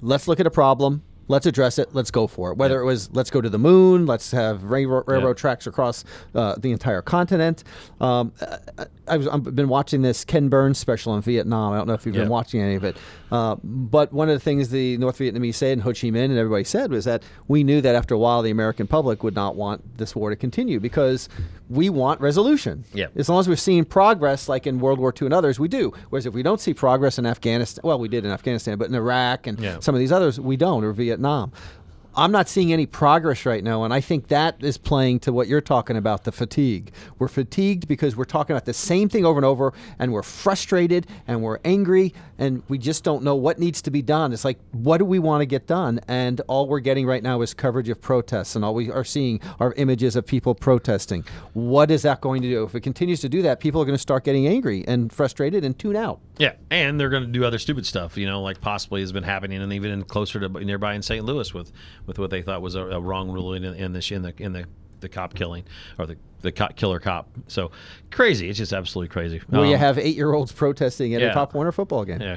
let's 0.00 0.28
look 0.28 0.40
at 0.40 0.46
a 0.46 0.50
problem, 0.50 1.02
let's 1.28 1.46
address 1.46 1.78
it, 1.78 1.88
let's 1.92 2.10
go 2.10 2.26
for 2.26 2.52
it. 2.52 2.56
Whether 2.58 2.80
it 2.80 2.84
was 2.84 3.10
let's 3.12 3.30
go 3.30 3.40
to 3.40 3.48
the 3.48 3.58
moon, 3.58 4.06
let's 4.06 4.30
have 4.32 4.64
railroad, 4.64 5.04
railroad 5.06 5.36
Yeah. 5.36 5.40
tracks 5.40 5.66
across 5.66 6.04
uh, 6.34 6.54
the 6.58 6.72
entire 6.72 7.02
continent. 7.02 7.64
Um, 8.00 8.32
I, 8.78 8.86
I 9.08 9.16
was, 9.16 9.28
I've 9.28 9.54
been 9.54 9.68
watching 9.68 10.02
this 10.02 10.24
Ken 10.24 10.48
Burns 10.48 10.78
special 10.78 11.12
on 11.12 11.22
Vietnam. 11.22 11.72
I 11.72 11.76
don't 11.78 11.86
know 11.86 11.94
if 11.94 12.06
you've 12.06 12.14
Yeah. 12.14 12.22
been 12.22 12.30
watching 12.30 12.60
any 12.60 12.74
of 12.74 12.84
it. 12.84 12.96
Uh, 13.30 13.56
but 13.64 14.12
one 14.12 14.28
of 14.28 14.34
the 14.34 14.40
things 14.40 14.68
the 14.70 14.96
North 14.98 15.18
Vietnamese 15.18 15.54
said 15.54 15.72
and 15.72 15.82
Ho 15.82 15.90
Chi 15.90 16.08
Minh 16.08 16.26
and 16.26 16.38
everybody 16.38 16.62
said 16.64 16.90
was 16.90 17.04
that 17.06 17.22
we 17.48 17.64
knew 17.64 17.80
that 17.80 17.94
after 17.96 18.14
a 18.14 18.18
while 18.18 18.42
the 18.42 18.50
American 18.50 18.86
public 18.86 19.22
would 19.24 19.34
not 19.34 19.56
want 19.56 19.98
this 19.98 20.14
war 20.14 20.30
to 20.30 20.36
continue 20.36 20.78
because 20.80 21.28
we 21.68 21.90
want 21.90 22.20
resolution. 22.20 22.84
Yeah. 22.94 23.06
As 23.16 23.28
long 23.28 23.40
as 23.40 23.48
we're 23.48 23.56
seeing 23.56 23.84
progress, 23.84 24.48
like 24.48 24.66
in 24.68 24.78
World 24.78 25.00
War 25.00 25.12
II 25.20 25.26
and 25.26 25.34
others, 25.34 25.58
we 25.58 25.66
do. 25.66 25.92
Whereas 26.10 26.26
if 26.26 26.34
we 26.34 26.42
don't 26.44 26.60
see 26.60 26.72
progress 26.74 27.18
in 27.18 27.26
Afghanistan, 27.26 27.80
well, 27.84 27.98
we 27.98 28.08
did 28.08 28.24
in 28.24 28.30
Afghanistan, 28.30 28.78
but 28.78 28.88
in 28.88 28.94
Iraq 28.94 29.48
and 29.48 29.58
Yeah. 29.58 29.78
some 29.80 29.94
of 29.94 29.98
these 29.98 30.12
others, 30.12 30.38
we 30.38 30.56
don't, 30.56 30.84
or 30.84 30.92
Vietnam. 30.92 31.15
Vietnam. 31.16 31.50
I'm 32.18 32.32
not 32.32 32.48
seeing 32.48 32.72
any 32.72 32.86
progress 32.86 33.44
right 33.44 33.62
now, 33.62 33.84
and 33.84 33.92
I 33.92 34.00
think 34.00 34.28
that 34.28 34.56
is 34.60 34.78
playing 34.78 35.20
to 35.20 35.34
what 35.34 35.48
you're 35.48 35.60
talking 35.60 35.98
about 35.98 36.24
the 36.24 36.32
fatigue. 36.32 36.92
We're 37.18 37.28
fatigued 37.28 37.86
because 37.86 38.16
we're 38.16 38.24
talking 38.24 38.56
about 38.56 38.64
the 38.64 38.72
same 38.72 39.10
thing 39.10 39.26
over 39.26 39.38
and 39.38 39.44
over, 39.44 39.74
and 39.98 40.14
we're 40.14 40.22
frustrated 40.22 41.06
and 41.26 41.42
we're 41.42 41.58
angry, 41.62 42.14
and 42.38 42.62
we 42.68 42.78
just 42.78 43.04
don't 43.04 43.22
know 43.22 43.34
what 43.34 43.58
needs 43.58 43.82
to 43.82 43.90
be 43.90 44.00
done. 44.00 44.32
It's 44.32 44.46
like, 44.46 44.58
what 44.72 44.96
do 44.96 45.04
we 45.04 45.18
want 45.18 45.42
to 45.42 45.46
get 45.46 45.66
done? 45.66 46.00
And 46.08 46.40
all 46.48 46.66
we're 46.66 46.80
getting 46.80 47.06
right 47.06 47.22
now 47.22 47.42
is 47.42 47.52
coverage 47.52 47.90
of 47.90 48.00
protests, 48.00 48.56
and 48.56 48.64
all 48.64 48.74
we 48.74 48.90
are 48.90 49.04
seeing 49.04 49.38
are 49.60 49.74
images 49.74 50.16
of 50.16 50.24
people 50.24 50.54
protesting. 50.54 51.22
What 51.52 51.90
is 51.90 52.00
that 52.02 52.22
going 52.22 52.40
to 52.40 52.48
do? 52.48 52.64
If 52.64 52.74
it 52.74 52.80
continues 52.80 53.20
to 53.20 53.28
do 53.28 53.42
that, 53.42 53.60
people 53.60 53.82
are 53.82 53.84
going 53.84 53.94
to 53.94 54.00
start 54.00 54.24
getting 54.24 54.46
angry 54.46 54.84
and 54.88 55.12
frustrated 55.12 55.66
and 55.66 55.78
tune 55.78 55.96
out. 55.96 56.20
Yeah, 56.38 56.54
and 56.70 56.98
they're 56.98 57.10
going 57.10 57.24
to 57.24 57.30
do 57.30 57.44
other 57.44 57.58
stupid 57.58 57.84
stuff, 57.84 58.16
you 58.16 58.26
know, 58.26 58.40
like 58.40 58.62
possibly 58.62 59.02
has 59.02 59.12
been 59.12 59.22
happening, 59.22 59.60
and 59.60 59.70
even 59.74 59.90
in 59.90 60.04
closer 60.04 60.40
to 60.40 60.48
nearby 60.48 60.94
in 60.94 61.02
St. 61.02 61.22
Louis 61.22 61.52
with 61.52 61.72
with 62.06 62.18
what 62.18 62.30
they 62.30 62.42
thought 62.42 62.62
was 62.62 62.74
a, 62.74 62.82
a 62.82 63.00
wrong 63.00 63.30
ruling 63.30 63.64
in, 63.64 63.74
in 63.74 63.92
the 63.92 64.14
in 64.14 64.22
the 64.22 64.34
in 64.38 64.52
the 64.52 64.64
the 65.00 65.08
cop 65.08 65.34
killing 65.34 65.64
or 65.98 66.06
the 66.06 66.16
the 66.42 66.52
cop, 66.52 66.76
killer 66.76 67.00
cop. 67.00 67.28
So 67.48 67.70
crazy. 68.10 68.48
It's 68.48 68.58
just 68.58 68.72
absolutely 68.72 69.08
crazy. 69.08 69.40
You 69.50 69.58
Um, 69.58 69.66
have 69.74 69.98
eight 69.98 70.16
year 70.16 70.32
olds 70.32 70.52
protesting 70.52 71.14
at 71.14 71.20
yeah. 71.20 71.28
a 71.28 71.34
Pop 71.34 71.54
Warner 71.54 71.72
football 71.72 72.04
game. 72.04 72.20
yeah. 72.20 72.36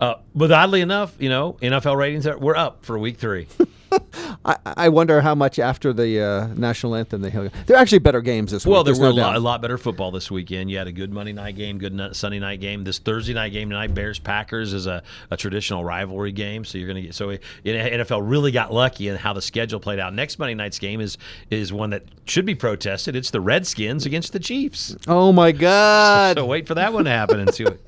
Uh, 0.00 0.16
but 0.34 0.50
oddly 0.50 0.80
enough, 0.80 1.14
you 1.20 1.28
know, 1.28 1.52
NFL 1.62 1.96
ratings 1.96 2.26
are 2.26 2.36
we're 2.36 2.56
up 2.56 2.84
for 2.84 2.98
week 2.98 3.16
three. 3.16 3.46
I, 4.44 4.56
I 4.64 4.88
wonder 4.88 5.20
how 5.20 5.34
much 5.34 5.58
after 5.58 5.92
the 5.92 6.20
uh, 6.20 6.46
national 6.54 6.94
anthem 6.94 7.22
they 7.22 7.30
held. 7.30 7.50
They're 7.66 7.76
actually 7.76 8.00
better 8.00 8.20
games 8.20 8.52
this 8.52 8.66
Well, 8.66 8.72
week. 8.72 8.74
Well, 8.74 8.84
there 8.84 8.92
there's 8.94 9.00
were 9.00 9.20
no 9.20 9.22
a, 9.22 9.26
lot, 9.26 9.36
a 9.36 9.40
lot 9.40 9.62
better 9.62 9.78
football 9.78 10.10
this 10.10 10.30
weekend. 10.30 10.70
You 10.70 10.78
had 10.78 10.86
a 10.86 10.92
good 10.92 11.12
Monday 11.12 11.32
night 11.32 11.56
game, 11.56 11.78
good 11.78 12.16
Sunday 12.16 12.38
night 12.38 12.60
game. 12.60 12.84
This 12.84 12.98
Thursday 12.98 13.34
night 13.34 13.52
game 13.52 13.70
tonight, 13.70 13.94
Bears 13.94 14.18
Packers 14.18 14.72
is 14.72 14.86
a, 14.86 15.02
a 15.30 15.36
traditional 15.36 15.84
rivalry 15.84 16.32
game. 16.32 16.64
So 16.64 16.78
you're 16.78 16.86
going 16.88 16.96
to 16.96 17.02
get 17.02 17.14
so 17.14 17.30
it, 17.30 17.42
NFL 17.64 18.28
really 18.28 18.50
got 18.52 18.72
lucky 18.72 19.08
in 19.08 19.16
how 19.16 19.32
the 19.32 19.42
schedule 19.42 19.80
played 19.80 19.98
out. 19.98 20.14
Next 20.14 20.38
Monday 20.38 20.54
night's 20.54 20.78
game 20.78 21.00
is 21.00 21.16
is 21.50 21.72
one 21.72 21.90
that 21.90 22.04
should 22.26 22.46
be 22.46 22.54
protested. 22.54 23.16
It's 23.16 23.30
the 23.30 23.40
Redskins 23.40 24.06
against 24.06 24.32
the 24.32 24.40
Chiefs. 24.40 24.96
Oh 25.08 25.32
my 25.32 25.52
God! 25.64 26.36
So 26.36 26.46
wait 26.46 26.66
for 26.66 26.74
that 26.74 26.92
one 26.92 27.04
to 27.04 27.10
happen 27.10 27.40
and 27.40 27.54
see 27.54 27.64
what. 27.64 27.78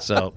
So 0.00 0.34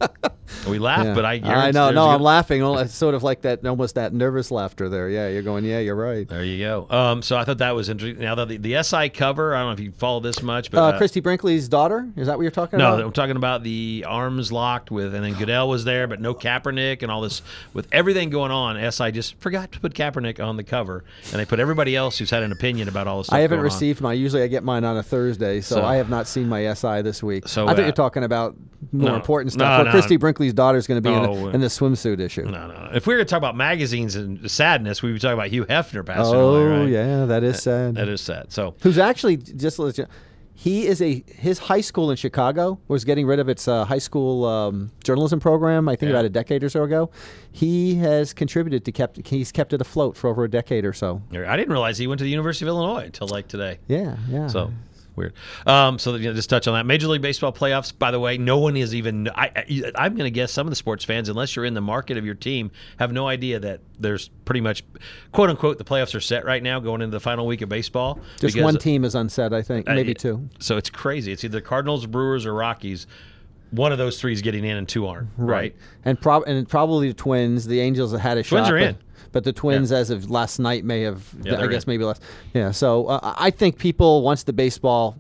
we 0.67 0.79
laugh, 0.79 1.05
Yeah. 1.05 1.13
but 1.15 1.25
I 1.25 1.33
I 1.43 1.71
know. 1.71 1.91
No, 1.91 2.07
I'm 2.09 2.21
laughing. 2.21 2.63
It's 2.63 2.93
sort 2.93 3.15
of 3.15 3.23
like 3.23 3.41
that, 3.41 3.65
almost 3.65 3.95
that 3.95 4.13
nervous 4.13 4.51
laughter 4.51 4.89
there. 4.89 5.09
Yeah, 5.09 5.27
you're 5.29 5.41
going. 5.41 5.63
Yeah, 5.65 5.79
you're 5.79 5.95
right. 5.95 6.27
There 6.27 6.43
you 6.43 6.59
go. 6.63 6.87
Um, 6.89 7.21
so 7.21 7.37
I 7.37 7.43
thought 7.45 7.57
that 7.59 7.75
was 7.75 7.89
interesting. 7.89 8.21
Now 8.23 8.35
the, 8.35 8.57
the 8.57 8.81
SI 8.83 9.09
cover, 9.09 9.55
I 9.55 9.59
don't 9.59 9.67
know 9.69 9.73
if 9.73 9.79
you 9.79 9.91
follow 9.91 10.19
this 10.19 10.41
much, 10.41 10.71
but 10.71 10.79
Uh, 10.79 10.85
uh, 10.87 10.97
Christie 10.97 11.19
Brinkley's 11.21 11.67
daughter. 11.67 12.07
Is 12.15 12.27
that 12.27 12.37
what 12.37 12.43
you're 12.43 12.51
talking 12.51 12.79
No, 12.79 12.89
about? 12.89 12.99
No, 12.99 13.05
I'm 13.07 13.11
talking 13.13 13.35
about 13.37 13.63
the 13.63 14.05
arms 14.07 14.51
locked 14.51 14.91
with, 14.91 15.15
and 15.15 15.23
then 15.23 15.33
Goodell 15.33 15.67
was 15.69 15.83
there, 15.83 16.07
but 16.07 16.21
no 16.21 16.33
Kaepernick 16.33 17.01
and 17.01 17.11
all 17.11 17.21
this. 17.21 17.41
With 17.73 17.87
everything 17.91 18.29
going 18.29 18.51
on, 18.51 18.75
SI 18.91 19.11
just 19.11 19.39
forgot 19.39 19.71
to 19.71 19.79
put 19.79 19.93
Kaepernick 19.93 20.43
on 20.45 20.57
the 20.57 20.63
cover, 20.63 21.03
and 21.31 21.39
they 21.39 21.45
put 21.45 21.59
everybody 21.59 21.95
else 21.95 22.17
who's 22.17 22.29
had 22.29 22.43
an 22.43 22.51
opinion 22.51 22.87
about 22.87 23.07
all 23.07 23.17
this 23.19 23.27
stuff. 23.27 23.37
I 23.37 23.41
haven't 23.41 23.57
going 23.59 23.69
on. 23.69 23.73
received 23.73 24.01
my. 24.01 24.13
Usually, 24.13 24.43
I 24.43 24.47
get 24.47 24.63
mine 24.63 24.83
on 24.83 24.97
a 24.97 25.03
Thursday, 25.03 25.61
so, 25.61 25.75
So- 25.75 25.85
I 25.85 25.95
have 25.95 26.09
not 26.09 26.27
seen 26.27 26.47
my 26.47 26.71
SI 26.73 27.01
this 27.01 27.23
week. 27.23 27.47
So, 27.47 27.65
I 27.65 27.69
thought 27.69 27.79
uh, 27.79 27.83
you're 27.83 27.91
talking 27.91 28.23
about 28.23 28.55
more 28.91 29.11
no. 29.13 29.19
Important 29.25 29.55
No, 29.55 29.65
stuff. 29.65 29.77
Where 29.79 29.85
no. 29.85 29.91
Christie 29.91 30.17
Brinkley's 30.17 30.53
daughter 30.53 30.77
is 30.77 30.85
going 30.85 31.01
to 31.01 31.09
be 31.09 31.13
in, 31.13 31.23
the, 31.23 31.47
in 31.49 31.61
the 31.61 31.67
swimsuit 31.67 32.19
issue. 32.19 32.43
No, 32.45 32.67
no. 32.67 32.91
If 32.93 33.07
we 33.07 33.15
were 33.15 33.19
to 33.21 33.25
talk 33.25 33.39
about 33.39 33.55
magazines 33.55 34.15
and 34.15 34.49
sadness, 34.51 35.01
we 35.01 35.11
would 35.11 35.19
talk 35.21 35.33
about 35.33 35.47
Hugh 35.47 35.65
Hefner 35.65 36.05
passing 36.05 36.35
Oh 36.35 36.55
away. 36.55 36.81
Right? 36.81 36.89
yeah, 36.89 37.25
that 37.25 37.43
is 37.43 37.61
sad. 37.63 37.95
that 37.95 38.07
is 38.07 38.21
sad. 38.21 38.51
So 38.51 38.75
Who's 38.81 38.99
actually 38.99 39.37
just 39.37 39.79
let 39.79 39.97
you- 39.97 40.05
he 40.57 40.85
is 40.87 41.01
a 41.01 41.21
his 41.27 41.59
high 41.59 41.81
school 41.81 42.11
in 42.11 42.15
Chicago 42.17 42.79
was 42.87 43.03
getting 43.03 43.25
rid 43.27 43.39
of 43.39 43.49
its 43.49 43.67
uh, 43.67 43.83
high 43.83 43.97
school 43.97 44.45
um, 44.45 44.89
journalism 45.03 45.37
program. 45.39 45.89
I 45.89 45.97
think 45.97 46.09
Yeah. 46.11 46.15
about 46.15 46.25
a 46.25 46.29
decade 46.29 46.63
or 46.63 46.69
so 46.69 46.83
ago. 46.83 47.09
He 47.51 47.95
has 47.95 48.31
contributed 48.33 48.85
to 48.85 48.91
kept 48.93 49.27
he's 49.27 49.51
kept 49.51 49.73
it 49.73 49.81
afloat 49.81 50.15
for 50.15 50.29
over 50.29 50.45
a 50.45 50.49
decade 50.49 50.85
or 50.85 50.93
so. 50.93 51.21
I 51.33 51.57
didn't 51.57 51.71
realize 51.73 51.97
he 51.97 52.07
went 52.07 52.19
to 52.19 52.23
the 52.23 52.29
University 52.29 52.63
of 52.63 52.69
Illinois 52.69 53.03
until 53.05 53.27
like 53.27 53.47
today. 53.49 53.79
Yeah, 53.87 54.15
yeah. 54.29 54.47
So 54.47 54.71
weird. 55.15 55.33
Um, 55.65 55.97
so 55.99 56.15
you 56.15 56.27
know, 56.29 56.33
just 56.33 56.49
touch 56.49 56.67
on 56.67 56.73
that. 56.73 56.85
Major 56.85 57.07
League 57.07 57.21
Baseball 57.21 57.51
playoffs. 57.53 57.97
By 57.97 58.11
the 58.11 58.19
way, 58.19 58.37
no 58.37 58.57
one 58.57 58.75
is 58.77 58.93
even. 58.95 59.29
I, 59.29 59.51
I, 59.55 59.91
I'm 59.95 60.13
going 60.15 60.25
to 60.25 60.31
guess 60.31 60.51
some 60.51 60.67
of 60.67 60.71
the 60.71 60.75
sports 60.75 61.03
fans, 61.05 61.29
unless 61.29 61.55
you're 61.55 61.65
in 61.65 61.73
the 61.73 61.81
market 61.81 62.17
of 62.17 62.25
your 62.25 62.35
team, 62.35 62.71
have 62.97 63.11
no 63.11 63.27
idea 63.27 63.59
that 63.59 63.81
there's 63.99 64.29
pretty 64.45 64.61
much, 64.61 64.83
quote 65.31 65.49
unquote, 65.49 65.77
the 65.77 65.83
playoffs 65.83 66.15
are 66.15 66.21
set 66.21 66.45
right 66.45 66.61
now, 66.61 66.79
going 66.79 67.01
into 67.01 67.15
the 67.15 67.19
final 67.19 67.47
week 67.47 67.61
of 67.61 67.69
baseball. 67.69 68.19
just 68.39 68.59
one 68.59 68.77
team 68.77 69.03
is 69.05 69.15
unset, 69.15 69.53
I 69.53 69.61
think 69.61 69.89
uh, 69.89 69.93
maybe 69.95 70.11
it- 70.11 70.19
two. 70.19 70.49
So 70.59 70.77
it's 70.77 70.89
crazy. 70.89 71.31
It's 71.31 71.43
either 71.43 71.61
Cardinals, 71.61 72.05
Brewers, 72.05 72.45
or 72.45 72.53
Rockies. 72.53 73.07
One 73.71 73.91
of 73.91 73.97
those 73.97 74.21
three 74.21 74.31
is 74.31 74.41
getting 74.41 74.63
in, 74.63 74.77
and 74.77 74.87
two 74.87 75.07
aren't. 75.07 75.29
Right. 75.37 75.75
And 76.05 76.19
prob 76.21 76.43
and 76.47 76.69
probably 76.69 77.09
the 77.09 77.13
Twins. 77.13 77.65
The 77.65 77.79
Angels 77.81 78.11
have 78.11 78.21
had 78.21 78.37
a 78.37 78.43
Twins 78.43 78.67
shot. 78.67 78.73
are 78.73 78.77
in. 78.77 78.97
But 79.31 79.43
the 79.43 79.53
Twins, 79.53 79.91
as 79.91 80.09
of 80.09 80.29
last 80.29 80.59
night, 80.59 80.83
may 80.83 81.01
have. 81.01 81.33
Yeah, 81.41 81.61
I 81.61 81.67
guess 81.67 81.83
in. 81.83 81.91
maybe 81.91 82.03
less. 82.03 82.19
Yeah. 82.53 82.71
So 82.71 83.07
uh, 83.07 83.33
I 83.37 83.51
think 83.51 83.77
people 83.77 84.21
once 84.21 84.43
the 84.43 84.53
baseball, 84.53 85.17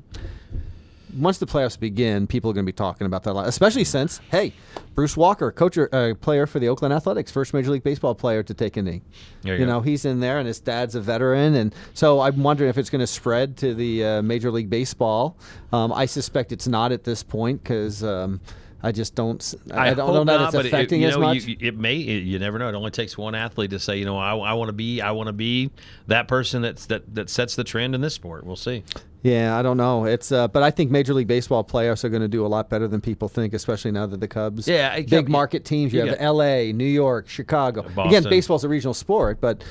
once 1.17 1.37
the 1.37 1.45
playoffs 1.45 1.79
begin, 1.79 2.27
people 2.27 2.51
are 2.51 2.53
going 2.53 2.65
to 2.65 2.71
be 2.71 2.75
talking 2.75 3.07
about 3.07 3.23
that 3.23 3.31
a 3.31 3.33
lot. 3.33 3.47
Especially 3.47 3.83
since, 3.83 4.19
hey, 4.31 4.53
Bruce 4.95 5.15
Walker, 5.15 5.51
coach, 5.51 5.77
or, 5.77 5.93
uh, 5.93 6.13
player 6.15 6.45
for 6.45 6.59
the 6.59 6.67
Oakland 6.69 6.93
Athletics, 6.93 7.31
first 7.31 7.53
Major 7.53 7.71
League 7.71 7.83
Baseball 7.83 8.15
player 8.15 8.43
to 8.43 8.53
take 8.53 8.77
a 8.77 8.81
knee. 8.81 9.01
You 9.43 9.55
you 9.55 9.65
know, 9.65 9.81
he's 9.81 10.05
in 10.05 10.19
there, 10.19 10.39
and 10.39 10.47
his 10.47 10.59
dad's 10.59 10.95
a 10.95 11.01
veteran, 11.01 11.55
and 11.55 11.73
so 11.93 12.21
I'm 12.21 12.41
wondering 12.43 12.69
if 12.69 12.77
it's 12.77 12.89
going 12.89 13.01
to 13.01 13.07
spread 13.07 13.57
to 13.57 13.73
the 13.73 14.05
uh, 14.05 14.21
Major 14.21 14.51
League 14.51 14.69
Baseball. 14.69 15.37
Um, 15.71 15.91
I 15.93 16.05
suspect 16.05 16.51
it's 16.51 16.67
not 16.67 16.91
at 16.91 17.03
this 17.03 17.23
point 17.23 17.63
because. 17.63 18.03
Um, 18.03 18.41
I 18.85 18.91
just 18.91 19.15
don't. 19.15 19.41
s- 19.41 19.55
I, 19.73 19.93
don't 19.93 20.13
know 20.13 20.23
that 20.25 20.39
not, 20.39 20.53
it's 20.53 20.63
it- 20.63 20.67
affecting 20.67 21.01
you 21.01 21.07
as 21.07 21.15
know, 21.15 21.21
much. 21.21 21.43
You, 21.45 21.57
it 21.59 21.77
may. 21.77 21.95
It, 21.97 22.23
you 22.23 22.37
never 22.39 22.59
know. 22.59 22.69
It 22.69 22.75
only 22.75 22.91
takes 22.91 23.17
one 23.17 23.33
athlete 23.33 23.71
to 23.71 23.79
say, 23.79 23.97
you 23.97 24.05
know, 24.05 24.17
I, 24.17 24.35
I 24.35 24.53
want 24.53 24.69
to 24.69 24.73
be. 24.73 25.01
I 25.01 25.11
want 25.11 25.27
to 25.27 25.33
be 25.33 25.71
that 26.07 26.27
person 26.27 26.61
that's 26.61 26.85
that 26.87 27.15
that 27.15 27.29
sets 27.29 27.55
the 27.55 27.63
trend 27.63 27.95
in 27.95 28.01
this 28.01 28.13
sport. 28.13 28.45
We'll 28.45 28.55
see. 28.55 28.83
Yeah, 29.23 29.57
I 29.57 29.63
don't 29.63 29.77
know. 29.77 30.05
It's 30.05 30.31
uh, 30.31 30.47
but 30.49 30.61
I 30.61 30.69
think 30.69 30.91
Major 30.91 31.15
League 31.15 31.27
Baseball 31.27 31.63
playoffs 31.63 32.03
are 32.03 32.09
going 32.09 32.21
to 32.21 32.27
do 32.27 32.45
a 32.45 32.47
lot 32.47 32.69
better 32.69 32.87
than 32.87 33.01
people 33.01 33.27
think, 33.27 33.55
especially 33.55 33.89
now 33.91 34.05
that 34.05 34.19
the 34.19 34.27
Cubs, 34.27 34.67
Yeah, 34.67 34.91
I- 34.93 35.01
big 35.01 35.27
market 35.29 35.65
teams. 35.65 35.91
You 35.91 36.01
you 36.03 36.09
have 36.09 36.17
L.A., 36.19 36.71
New 36.71 36.85
York, 36.85 37.27
Chicago. 37.27 37.81
Boston. 37.81 38.05
Again, 38.07 38.23
baseball's 38.29 38.63
a 38.63 38.69
regional 38.69 38.93
sport, 38.93 39.41
but 39.41 39.63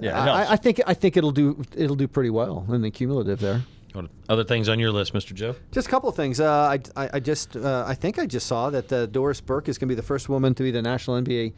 Yeah. 0.00 0.18
I, 0.18 0.52
I 0.52 0.56
think 0.56 0.80
I 0.86 0.94
think 0.94 1.18
it'll 1.18 1.32
do 1.32 1.62
it'll 1.76 1.96
do 1.96 2.08
pretty 2.08 2.30
well 2.30 2.64
in 2.70 2.80
the 2.80 2.90
cumulative 2.90 3.40
there. 3.40 3.60
Other 4.28 4.44
things 4.44 4.68
on 4.68 4.78
your 4.78 4.90
list, 4.90 5.12
Mr. 5.14 5.34
Joe? 5.34 5.54
Just 5.70 5.86
a 5.86 5.90
couple 5.90 6.08
of 6.08 6.16
things. 6.16 6.40
Uh, 6.40 6.50
I, 6.50 6.80
I, 6.96 7.10
I 7.14 7.20
just 7.20 7.56
uh, 7.56 7.84
I 7.86 7.94
think 7.94 8.18
I 8.18 8.26
just 8.26 8.46
saw 8.46 8.70
that 8.70 8.92
uh, 8.92 9.06
Doris 9.06 9.40
Burke 9.40 9.68
is 9.68 9.78
going 9.78 9.88
to 9.88 9.92
be 9.92 9.96
the 9.96 10.06
first 10.06 10.28
woman 10.28 10.54
to 10.54 10.62
be 10.62 10.70
the 10.70 10.82
national 10.82 11.20
NBA. 11.20 11.52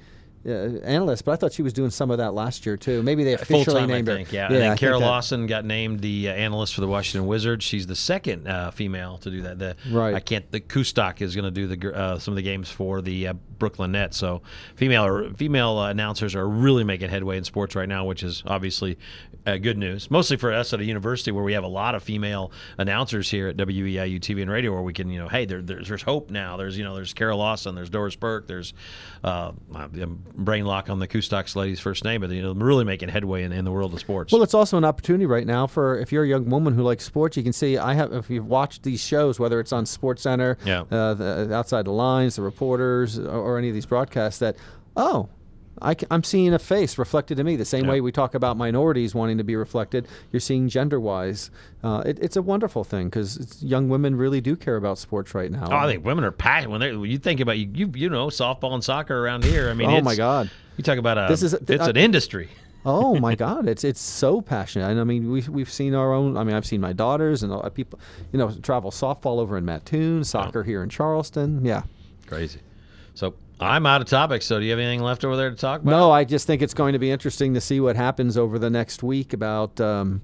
Uh, 0.46 0.78
analyst, 0.84 1.24
but 1.24 1.32
I 1.32 1.36
thought 1.36 1.52
she 1.52 1.62
was 1.62 1.72
doing 1.72 1.90
some 1.90 2.10
of 2.10 2.18
that 2.18 2.32
last 2.32 2.66
year 2.66 2.76
too. 2.76 3.02
Maybe 3.02 3.24
they 3.24 3.36
Full 3.36 3.56
officially 3.56 3.80
time, 3.80 3.90
I 3.90 3.94
named 3.94 4.06
think. 4.06 4.28
her. 4.28 4.34
Yeah, 4.34 4.40
yeah 4.42 4.46
and 4.46 4.54
then 4.56 4.62
I 4.62 4.68
think 4.70 4.80
Kara 4.80 4.98
Lawson 4.98 5.46
got 5.46 5.64
named 5.64 6.00
the 6.00 6.28
uh, 6.28 6.32
analyst 6.32 6.74
for 6.74 6.82
the 6.82 6.86
Washington 6.86 7.26
Wizards. 7.26 7.64
She's 7.64 7.86
the 7.86 7.96
second 7.96 8.46
uh, 8.46 8.70
female 8.70 9.18
to 9.18 9.30
do 9.30 9.42
that. 9.42 9.58
The, 9.58 9.76
Right. 9.90 10.14
I 10.14 10.20
can't. 10.20 10.48
The 10.52 10.60
Kustok 10.60 11.20
is 11.20 11.34
going 11.34 11.46
to 11.46 11.50
do 11.50 11.66
the 11.66 11.94
uh, 11.94 12.18
some 12.18 12.32
of 12.32 12.36
the 12.36 12.42
games 12.42 12.70
for 12.70 13.02
the 13.02 13.28
uh, 13.28 13.32
Brooklyn 13.58 13.92
Nets. 13.92 14.16
So 14.16 14.42
female 14.76 15.32
female 15.34 15.78
uh, 15.78 15.90
announcers 15.90 16.34
are 16.34 16.48
really 16.48 16.84
making 16.84 17.10
headway 17.10 17.38
in 17.38 17.44
sports 17.44 17.74
right 17.74 17.88
now, 17.88 18.04
which 18.04 18.22
is 18.22 18.42
obviously 18.46 18.98
uh, 19.46 19.56
good 19.56 19.78
news. 19.78 20.10
Mostly 20.10 20.36
for 20.36 20.52
us 20.52 20.72
at 20.72 20.80
a 20.80 20.84
university 20.84 21.30
where 21.30 21.44
we 21.44 21.52
have 21.54 21.64
a 21.64 21.68
lot 21.68 21.94
of 21.94 22.02
female 22.02 22.52
announcers 22.78 23.30
here 23.30 23.48
at 23.48 23.56
WEIU 23.56 24.20
TV 24.20 24.42
and 24.42 24.50
radio, 24.50 24.72
where 24.72 24.82
we 24.82 24.92
can, 24.92 25.08
you 25.08 25.18
know, 25.18 25.28
hey, 25.28 25.44
there, 25.44 25.62
there's 25.62 25.88
there's 25.88 26.02
hope 26.02 26.30
now. 26.30 26.56
There's 26.56 26.76
you 26.76 26.84
know, 26.84 26.94
there's 26.94 27.14
Kara 27.14 27.36
Lawson, 27.36 27.74
there's 27.74 27.90
Doris 27.90 28.16
Burke, 28.16 28.46
there's 28.46 28.74
uh, 29.24 29.52
I'm 29.74 30.24
brain 30.36 30.64
lock 30.64 30.90
on 30.90 30.98
the 30.98 31.08
Kustok 31.08 31.54
lady's 31.56 31.80
first 31.80 32.04
name, 32.04 32.20
but 32.20 32.30
you 32.30 32.42
know, 32.42 32.52
really 32.52 32.84
making 32.84 33.08
headway 33.08 33.42
in, 33.42 33.52
in 33.52 33.64
the 33.64 33.72
world 33.72 33.92
of 33.94 34.00
sports. 34.00 34.32
Well, 34.32 34.42
it's 34.42 34.54
also 34.54 34.76
an 34.76 34.84
opportunity 34.84 35.26
right 35.26 35.46
now 35.46 35.66
for 35.66 35.98
if 35.98 36.12
you're 36.12 36.24
a 36.24 36.28
young 36.28 36.48
woman 36.50 36.74
who 36.74 36.82
likes 36.82 37.04
sports. 37.04 37.36
You 37.36 37.42
can 37.42 37.52
see 37.52 37.78
I 37.78 37.94
have 37.94 38.12
if 38.12 38.30
you've 38.30 38.46
watched 38.46 38.82
these 38.82 39.00
shows, 39.00 39.38
whether 39.40 39.60
it's 39.60 39.72
on 39.72 39.86
Sports 39.86 40.22
Center, 40.22 40.58
Yeah. 40.64 40.82
uh, 40.90 41.14
the, 41.14 41.54
outside 41.54 41.86
the 41.86 41.92
lines, 41.92 42.36
the 42.36 42.42
reporters, 42.42 43.18
or, 43.18 43.28
or 43.30 43.58
any 43.58 43.68
of 43.68 43.74
these 43.74 43.86
broadcasts, 43.86 44.38
that 44.40 44.56
oh. 44.96 45.28
I, 45.82 45.94
am 46.10 46.22
seeing 46.22 46.54
a 46.54 46.58
face 46.58 46.98
reflected 46.98 47.38
in 47.38 47.46
me 47.46 47.56
the 47.56 47.64
same 47.64 47.86
way 47.86 48.00
we 48.00 48.10
talk 48.12 48.34
about 48.34 48.56
minorities 48.56 49.14
wanting 49.14 49.38
to 49.38 49.44
be 49.44 49.56
reflected. 49.56 50.08
You're 50.32 50.40
seeing 50.40 50.68
gender 50.68 50.98
wise. 50.98 51.50
Uh, 51.84 52.02
it, 52.06 52.18
it's 52.20 52.36
a 52.36 52.42
wonderful 52.42 52.82
thing 52.84 53.08
because 53.08 53.62
young 53.62 53.88
women 53.88 54.16
really 54.16 54.40
do 54.40 54.56
care 54.56 54.76
about 54.76 54.98
sports 54.98 55.34
right 55.34 55.50
now. 55.50 55.68
Oh, 55.70 55.76
I 55.76 55.86
think 55.86 56.04
women 56.04 56.24
are 56.24 56.32
passionate 56.32 56.98
when 56.98 57.10
you 57.10 57.18
think 57.18 57.40
about 57.40 57.58
you, 57.58 57.68
you 57.74 57.92
you 57.94 58.08
know 58.08 58.28
softball 58.28 58.74
and 58.74 58.82
soccer 58.82 59.18
around 59.18 59.44
here. 59.44 59.68
I 59.68 59.74
mean, 59.74 59.88
Oh, 59.88 59.92
it's- 59.92 60.04
my 60.04 60.16
God. 60.16 60.50
you 60.76 60.84
talk 60.84 60.98
about 60.98 61.18
a 61.18 61.26
This 61.28 61.42
is- 61.42 61.54
it's 61.54 61.82
I- 61.82 61.90
an 61.90 61.96
industry. 61.96 62.48
oh 62.86 63.18
my 63.18 63.34
God, 63.46 63.68
it's 63.68 63.84
it's 63.84 64.00
so 64.00 64.40
passionate. 64.40 64.90
And 64.90 65.00
I 65.00 65.04
mean, 65.04 65.30
we've 65.30 65.48
we've 65.48 65.70
seen 65.70 65.94
our 65.94 66.12
own. 66.12 66.36
I 66.36 66.44
mean, 66.44 66.56
I've 66.56 66.66
seen 66.66 66.80
my 66.80 66.92
daughters 66.92 67.42
and 67.42 67.52
people, 67.74 67.98
you 68.32 68.38
know, 68.38 68.50
travel 68.62 68.90
softball 68.90 69.38
over 69.40 69.58
in 69.58 69.64
Mattoon, 69.64 70.24
soccer 70.24 70.62
here 70.62 70.82
in 70.82 70.88
Charleston. 70.88 71.64
Yeah. 71.64 71.82
Crazy. 72.26 72.60
So 73.14 73.34
I'm 73.60 73.86
out 73.86 74.00
of 74.02 74.08
topics. 74.08 74.46
So 74.46 74.58
do 74.58 74.64
you 74.64 74.70
have 74.72 74.80
anything 74.80 75.02
left 75.02 75.24
over 75.24 75.36
there 75.36 75.50
to 75.50 75.56
talk 75.56 75.80
about? 75.80 75.90
No, 75.90 76.10
I 76.10 76.24
just 76.24 76.46
think 76.46 76.62
it's 76.62 76.74
going 76.74 76.92
to 76.92 76.98
be 76.98 77.10
interesting 77.10 77.54
to 77.54 77.60
see 77.60 77.80
what 77.80 77.96
happens 77.96 78.36
over 78.36 78.58
the 78.58 78.70
next 78.70 79.02
week 79.02 79.32
about. 79.32 79.80
Um, 79.80 80.22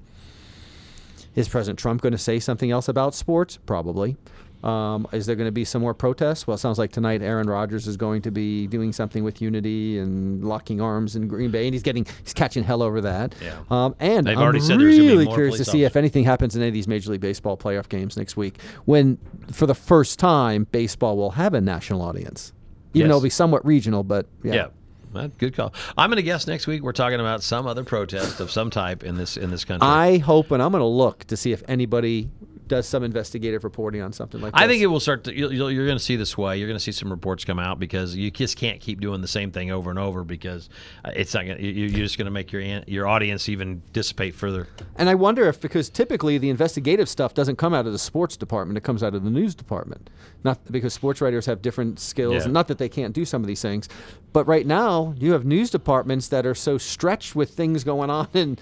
is 1.35 1.49
President 1.49 1.79
Trump 1.79 2.03
going 2.03 2.13
to 2.13 2.19
say 2.19 2.39
something 2.39 2.71
else 2.71 2.89
about 2.89 3.15
sports? 3.15 3.59
Probably. 3.65 4.17
Um, 4.63 5.09
is 5.13 5.27
there 5.27 5.35
going 5.35 5.49
to 5.49 5.53
be 5.53 5.65
some 5.65 5.83
more 5.83 5.95
protests? 5.95 6.47
Well, 6.47 6.55
it 6.55 6.59
sounds 6.59 6.79
like 6.79 6.93
tonight 6.93 7.21
Aaron 7.21 7.49
Rodgers 7.49 7.89
is 7.89 7.97
going 7.97 8.23
to 8.23 8.31
be 8.31 8.69
doing 8.69 8.93
something 8.93 9.25
with 9.25 9.43
Unity 9.43 9.99
and 9.99 10.45
locking 10.45 10.81
arms 10.81 11.17
in 11.17 11.27
Green 11.27 11.51
Bay, 11.51 11.67
and 11.67 11.75
he's 11.75 11.83
getting 11.83 12.07
he's 12.23 12.33
catching 12.33 12.63
hell 12.63 12.81
over 12.81 13.01
that. 13.01 13.35
Yeah. 13.43 13.59
Um, 13.71 13.97
and 13.99 14.27
They've 14.27 14.37
I'm 14.37 14.43
already 14.43 14.61
said 14.61 14.79
there's 14.79 14.97
gonna 14.97 15.09
be 15.09 15.17
really 15.17 15.27
curious 15.27 15.57
to 15.57 15.65
see 15.65 15.83
if 15.83 15.97
anything 15.97 16.23
happens 16.23 16.55
in 16.55 16.63
any 16.63 16.69
of 16.69 16.75
these 16.75 16.87
Major 16.87 17.11
League 17.11 17.21
Baseball 17.21 17.57
playoff 17.57 17.89
games 17.89 18.17
next 18.17 18.37
week, 18.37 18.61
when 18.85 19.19
for 19.51 19.67
the 19.67 19.75
first 19.75 20.21
time 20.21 20.69
baseball 20.71 21.17
will 21.17 21.33
have 21.33 21.55
a 21.55 21.61
national 21.61 22.01
audience, 22.01 22.53
even 22.95 23.09
though 23.09 23.17
it'll 23.17 23.23
be 23.23 23.31
somewhat 23.31 23.65
regional. 23.65 24.03
But 24.03 24.27
yeah. 24.43 24.69
Yeah. 25.15 25.29
Good 25.39 25.55
call. 25.55 25.75
I'm 25.99 26.09
going 26.09 26.17
to 26.17 26.23
guess 26.23 26.47
next 26.47 26.67
week 26.67 26.83
we're 26.83 26.93
talking 26.93 27.21
about 27.21 27.43
some 27.43 27.67
other 27.67 27.85
protest 27.85 28.41
of 28.41 28.51
some 28.51 28.71
type 28.71 29.05
in 29.05 29.17
this 29.17 29.37
in 29.37 29.51
this 29.51 29.63
country. 29.63 29.87
I 29.87 30.17
hope, 30.19 30.51
and 30.51 30.63
I'm 30.63 30.73
going 30.73 30.81
to 30.81 30.87
look 30.87 31.25
to 31.25 31.37
see 31.37 31.53
if 31.53 31.63
anybody 31.69 32.31
does 32.73 32.89
some 32.89 33.03
investigative 33.05 33.65
reporting 33.65 34.01
on 34.01 34.15
something 34.15 34.41
like 34.41 34.55
that. 34.55 34.63
I 34.63 34.67
think 34.67 34.81
it 34.83 34.87
will 34.87 34.99
start 34.99 35.25
to. 35.25 35.37
You'll- 35.37 35.71
you're 35.71 35.85
going 35.85 35.99
to 35.99 36.03
see 36.03 36.17
this 36.17 36.39
way. 36.39 36.57
You're 36.57 36.69
going 36.69 36.79
to 36.79 36.83
see 36.83 36.91
some 36.91 37.11
reports 37.11 37.45
come 37.45 37.59
out 37.59 37.79
because 37.79 38.17
you 38.17 38.31
just 38.31 38.57
can't 38.57 38.81
keep 38.81 38.99
doing 38.99 39.21
the 39.21 39.29
same 39.29 39.51
thing 39.53 39.71
over 39.71 39.91
and 39.91 39.99
over 39.99 40.25
because 40.25 40.71
uh, 41.05 41.11
it's 41.15 41.35
not. 41.35 41.45
Gonna, 41.47 41.61
you- 41.61 41.85
you're 41.85 42.05
just 42.07 42.17
going 42.17 42.25
to 42.25 42.31
make 42.31 42.51
your 42.51 42.63
your 42.63 43.07
audience 43.07 43.51
even 43.51 43.83
dissipate 43.93 44.35
further. 44.35 44.69
And 44.97 45.11
I 45.11 45.15
wonder 45.15 45.47
if 45.51 45.61
because 45.61 45.91
typically 45.91 46.39
the 46.39 46.49
investigative 46.49 47.11
stuff 47.11 47.35
doesn't 47.35 47.57
come 47.57 47.75
out 47.75 47.87
of 47.87 47.93
the 47.93 47.99
sports 47.99 48.39
department, 48.39 48.79
it 48.79 48.85
comes 48.85 49.03
out 49.03 49.15
of 49.15 49.23
the 49.23 49.31
news 49.31 49.55
department. 49.55 50.09
Not 50.45 50.59
because 50.73 50.95
sports 50.95 51.21
writers 51.21 51.45
have 51.47 51.61
different 51.63 52.01
skills, 52.01 52.35
Yeah. 52.35 52.45
and 52.45 52.53
not 52.55 52.67
that 52.69 52.79
they 52.79 52.89
can't 52.89 53.13
do 53.15 53.25
some 53.27 53.43
of 53.43 53.47
these 53.47 53.61
things. 53.63 53.89
But 54.33 54.47
right 54.49 54.67
now, 54.67 55.15
you 55.19 55.33
have 55.33 55.45
news 55.45 55.71
departments 55.71 56.29
that 56.29 56.47
are 56.47 56.55
so 56.55 56.79
stretched 56.79 57.37
with 57.37 57.51
things 57.51 57.85
going 57.85 58.09
on 58.11 58.29
in 58.33 58.59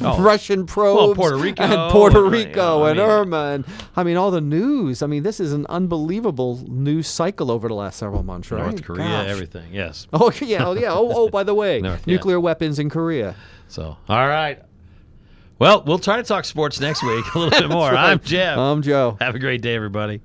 Oh. 0.00 0.20
Russian 0.30 0.64
probes 0.64 1.14
Puerto 1.16 1.36
Rico 1.36 1.62
and 1.62 1.92
Puerto 1.92 2.24
and, 2.24 2.34
uh, 2.34 2.38
Rico 2.38 2.82
I 2.84 2.90
and 2.90 2.98
mean- 2.98 3.06
Irma 3.08 3.49
and 3.50 3.64
I 3.96 4.02
mean 4.02 4.16
all 4.16 4.30
the 4.30 4.40
news. 4.40 5.02
I 5.02 5.06
mean, 5.06 5.22
this 5.22 5.40
is 5.40 5.52
an 5.52 5.66
unbelievable 5.68 6.60
news 6.68 7.06
cycle 7.08 7.50
over 7.50 7.68
the 7.68 7.74
last 7.74 7.98
several 7.98 8.22
months, 8.22 8.50
right? 8.50 8.62
North 8.62 8.82
Korea, 8.82 9.04
Gosh. 9.04 9.28
everything. 9.28 9.72
Yes. 9.72 10.06
Oh 10.12 10.32
yeah, 10.40 10.66
oh 10.66 10.72
yeah. 10.72 10.92
Oh, 10.92 11.10
oh 11.12 11.28
by 11.28 11.42
the 11.42 11.54
way, 11.54 11.80
North- 11.82 12.06
yeah. 12.06 12.14
nuclear 12.16 12.40
weapons 12.40 12.78
in 12.78 12.88
Korea. 12.90 13.34
So 13.68 13.96
all 14.08 14.28
right. 14.28 14.60
Well, 15.58 15.82
we'll 15.86 15.98
try 15.98 16.16
to 16.16 16.22
talk 16.22 16.46
sports 16.46 16.80
next 16.80 17.02
week 17.02 17.24
a 17.34 17.38
little 17.38 17.60
bit 17.60 17.68
more. 17.76 17.90
I'm 17.94 18.18
Jeff. 18.20 18.56
I'm 18.56 18.80
Joe. 18.80 19.18
Have 19.20 19.34
a 19.34 19.38
great 19.38 19.60
day, 19.60 19.74
everybody. 19.74 20.22